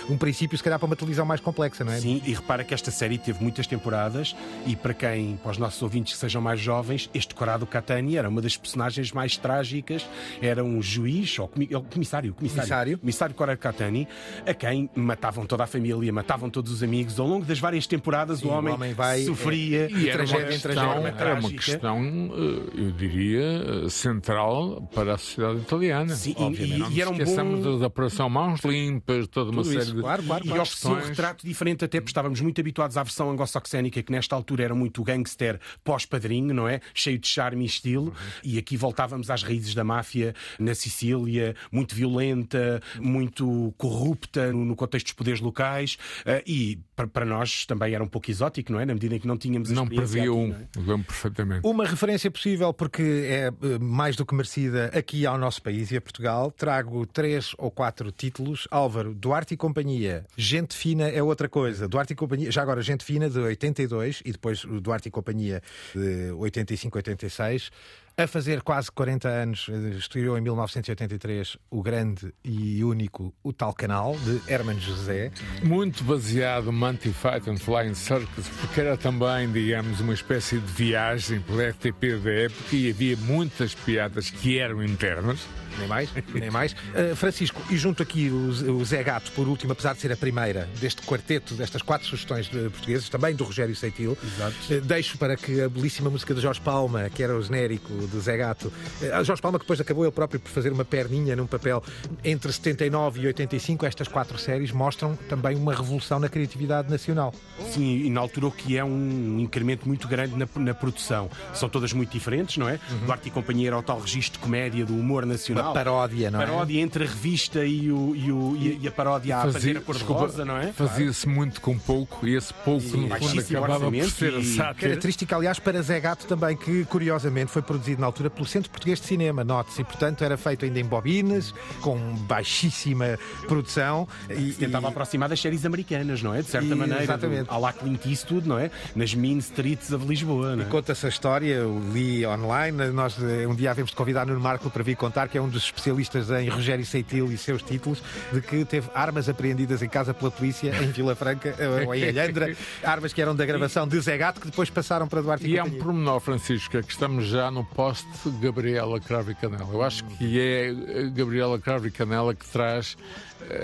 [0.09, 1.99] um princípio, se calhar, para uma televisão mais complexa, não é?
[1.99, 5.81] Sim, e repara que esta série teve muitas temporadas e para quem, para os nossos
[5.81, 10.07] ouvintes que sejam mais jovens, este Corado Catani era uma das personagens mais trágicas
[10.41, 12.97] era um juiz, ou comissário, comissário, comissário.
[12.97, 14.07] comissário Korakatani,
[14.45, 17.19] a quem matavam toda a família, matavam todos os amigos.
[17.19, 20.17] Ao longo das várias temporadas, Sim, o homem, o homem vai, sofria é, e era
[20.17, 21.15] tragédia em tragédia.
[21.17, 26.15] Era uma questão, eh, eu diria, eh, central para a sociedade italiana.
[26.15, 26.91] Sim, Obviamente.
[26.91, 27.79] e, e era um bom...
[27.79, 30.01] da Operação Mãos Limpas, toda uma Tudo série isso, de.
[30.01, 30.69] Claro, claro, claro.
[30.83, 34.63] E um retrato diferente, até porque estávamos muito habituados à versão anglo-saxónica, que nesta altura
[34.63, 36.79] era muito gangster pós-padrinho, não é?
[36.93, 38.07] Cheio de charme e estilo.
[38.07, 44.73] Uhum E aqui voltávamos às raízes da máfia na Sicília, muito violenta, muito corrupta no
[44.73, 45.97] contexto dos poderes locais.
[46.21, 48.85] Uh, e para nós também era um pouco exótico, não é?
[48.85, 50.65] Na medida em que não tínhamos Não previa um, é?
[50.77, 51.67] lembro perfeitamente.
[51.67, 55.97] Uma referência possível, porque é eh, mais do que merecida aqui ao nosso país e
[55.97, 56.49] a Portugal.
[56.49, 58.67] Trago três ou quatro títulos.
[58.71, 60.25] Álvaro, Duarte e Companhia.
[60.35, 61.87] Gente Fina é outra coisa.
[61.87, 65.61] Duarte e Companhia, já agora Gente Fina de 82 e depois Duarte e Companhia
[65.93, 67.71] de 85, 86
[68.19, 73.71] a fazer quase 40 anos, eh, estreou em 1983 o grande e único O Tal
[73.75, 75.31] Canal, de Herman José.
[75.61, 81.69] Muito baseado Monty Python Flying Circus, porque era também, digamos, uma espécie de viagem pela
[81.69, 85.45] RTP da época e havia muitas piadas que eram internas
[85.77, 86.73] nem mais, nem mais.
[86.73, 90.17] Uh, Francisco, e junto aqui o, o, Zé Gato, por último, apesar de ser a
[90.17, 95.35] primeira deste quarteto, destas quatro sugestões de portugueses, também do Rogério Seitil, uh, deixo para
[95.35, 98.67] que a belíssima música de Jorge Palma, que era o genérico de Zé Gato,
[99.01, 101.83] uh, Jorge Palma que depois acabou ele próprio por fazer uma perninha num papel
[102.23, 107.33] entre 79 e 85, estas quatro séries mostram também uma revolução na criatividade nacional.
[107.71, 111.29] Sim, e na altura o que é um incremento muito grande na, na produção.
[111.53, 112.79] São todas muito diferentes, não é?
[112.89, 113.05] Uhum.
[113.05, 116.45] Duarte e Companhia era o tal registro de comédia do humor nacional paródia, não é?
[116.45, 120.57] Paródia entre a revista e, o, e, o, e a paródia à Fazia, cor-de-rosa, não
[120.57, 120.71] é?
[120.73, 124.73] Fazia-se muito com pouco e esse pouco, e, no fundo, acabava por ser a sátira.
[124.73, 128.99] Característica, aliás, para Zé Gato também, que curiosamente foi produzido na altura pelo Centro Português
[128.99, 131.97] de Cinema, note-se, e portanto era feito ainda em bobinas, com
[132.27, 134.07] baixíssima produção.
[134.29, 134.89] E, tentava e...
[134.89, 136.41] aproximar das séries americanas, não é?
[136.41, 137.03] De certa e, maneira.
[137.03, 137.45] Exatamente.
[137.49, 138.71] Há lá Clint Eastwood, não é?
[138.95, 140.67] Nas Mean Streets of Lisboa, não é?
[140.67, 144.39] E conta-se a história, eu li online, nós eh, um dia havemos de convidar no
[144.39, 148.01] Marco para vir contar, que é um dos especialistas em Rogério Seitil e seus títulos,
[148.31, 152.09] de que teve armas apreendidas em casa pela polícia em Vila Franca eh, ou em
[152.09, 155.51] Alhandra, armas que eram da gravação de Zé Gato, que depois passaram para Duarte e,
[155.51, 158.07] e é um pormenor, Francisco, é que estamos já no poste
[158.41, 159.69] Gabriela Cravo e Canela.
[159.71, 160.73] Eu acho que é
[161.13, 162.97] Gabriela Cravo e Canela que traz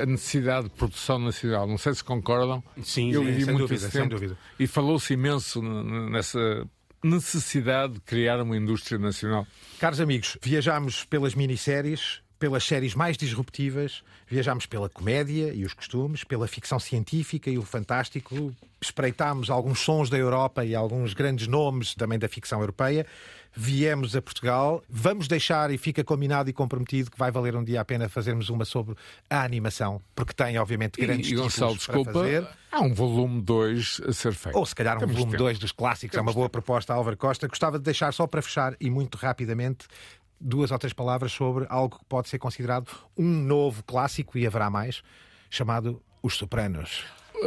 [0.02, 1.68] a necessidade de produção nacional.
[1.68, 2.64] Não sei se concordam.
[2.84, 6.66] Sim, eu vivi muito dúvida, tempo e falou-se imenso nessa
[7.04, 9.46] necessidade de criar uma indústria nacional.
[9.80, 16.24] Caros amigos, viajamos pelas minisséries, pelas séries mais disruptivas, viajámos pela comédia e os costumes,
[16.24, 21.94] pela ficção científica e o fantástico, espreitámos alguns sons da Europa e alguns grandes nomes
[21.94, 23.06] também da ficção europeia.
[23.56, 27.82] Viemos a Portugal, vamos deixar e fica combinado e comprometido que vai valer um dia
[27.82, 28.96] a pena fazermos uma sobre
[29.30, 32.48] a animação, porque tem obviamente grandes e, e Gonçalo, desculpa, fazer.
[32.72, 34.58] Há um volume 2 a ser feito.
[34.58, 36.54] Ou se calhar um Temos volume 2 dos clássicos, Temos é uma boa tempo.
[36.54, 37.48] proposta, Álvaro Costa.
[37.48, 39.86] Gostava de deixar só para fechar e muito rapidamente
[40.40, 44.70] duas ou três palavras sobre algo que pode ser considerado um novo clássico, e haverá
[44.70, 45.04] mais,
[45.50, 47.06] chamado Os Sopranos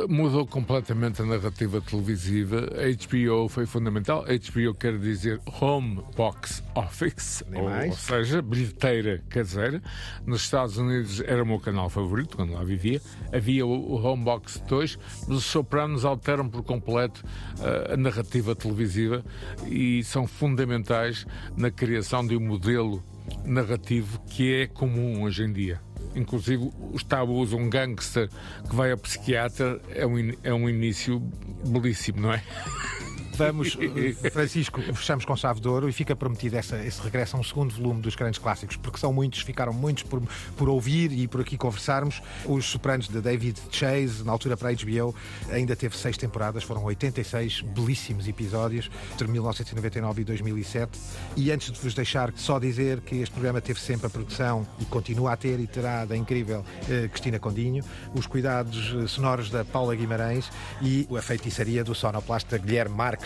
[0.08, 2.68] mudou completamente a narrativa televisiva.
[2.76, 4.24] A HBO foi fundamental.
[4.24, 9.82] HBO quer dizer Home Box Office, ou, ou, seja, bilheteira caseira.
[10.26, 13.00] Nos Estados Unidos era o meu canal favorito, quando lá vivia.
[13.32, 17.24] Havia o, o Home Box 2, mas os Sopranos alteram por completo
[17.58, 19.24] uh, a narrativa televisiva
[19.66, 21.26] e são fundamentais
[21.56, 23.02] na criação de um modelo
[23.44, 25.85] narrativo que é comum hoje em dia
[26.16, 28.28] inclusive os tabus, um gangster
[28.68, 31.20] que vai ao psiquiatra, é um, é um início
[31.64, 32.42] belíssimo, não é?
[33.36, 33.76] Vamos,
[34.24, 37.42] eh, Francisco, fechamos com chave de ouro e fica prometido essa, esse regresso a um
[37.42, 40.22] segundo volume dos grandes clássicos, porque são muitos, ficaram muitos por,
[40.56, 42.22] por ouvir e por aqui conversarmos.
[42.46, 45.14] Os Sopranos de David Chase, na altura para a HBO,
[45.50, 50.98] ainda teve seis temporadas, foram 86 belíssimos episódios, entre 1999 e 2007.
[51.36, 54.84] E antes de vos deixar, só dizer que este programa teve sempre a produção e
[54.86, 57.84] continua a ter e terá da incrível eh, Cristina Condinho,
[58.14, 63.25] os cuidados eh, sonoros da Paula Guimarães e a feitiçaria do sonoplasta Guilherme Marques.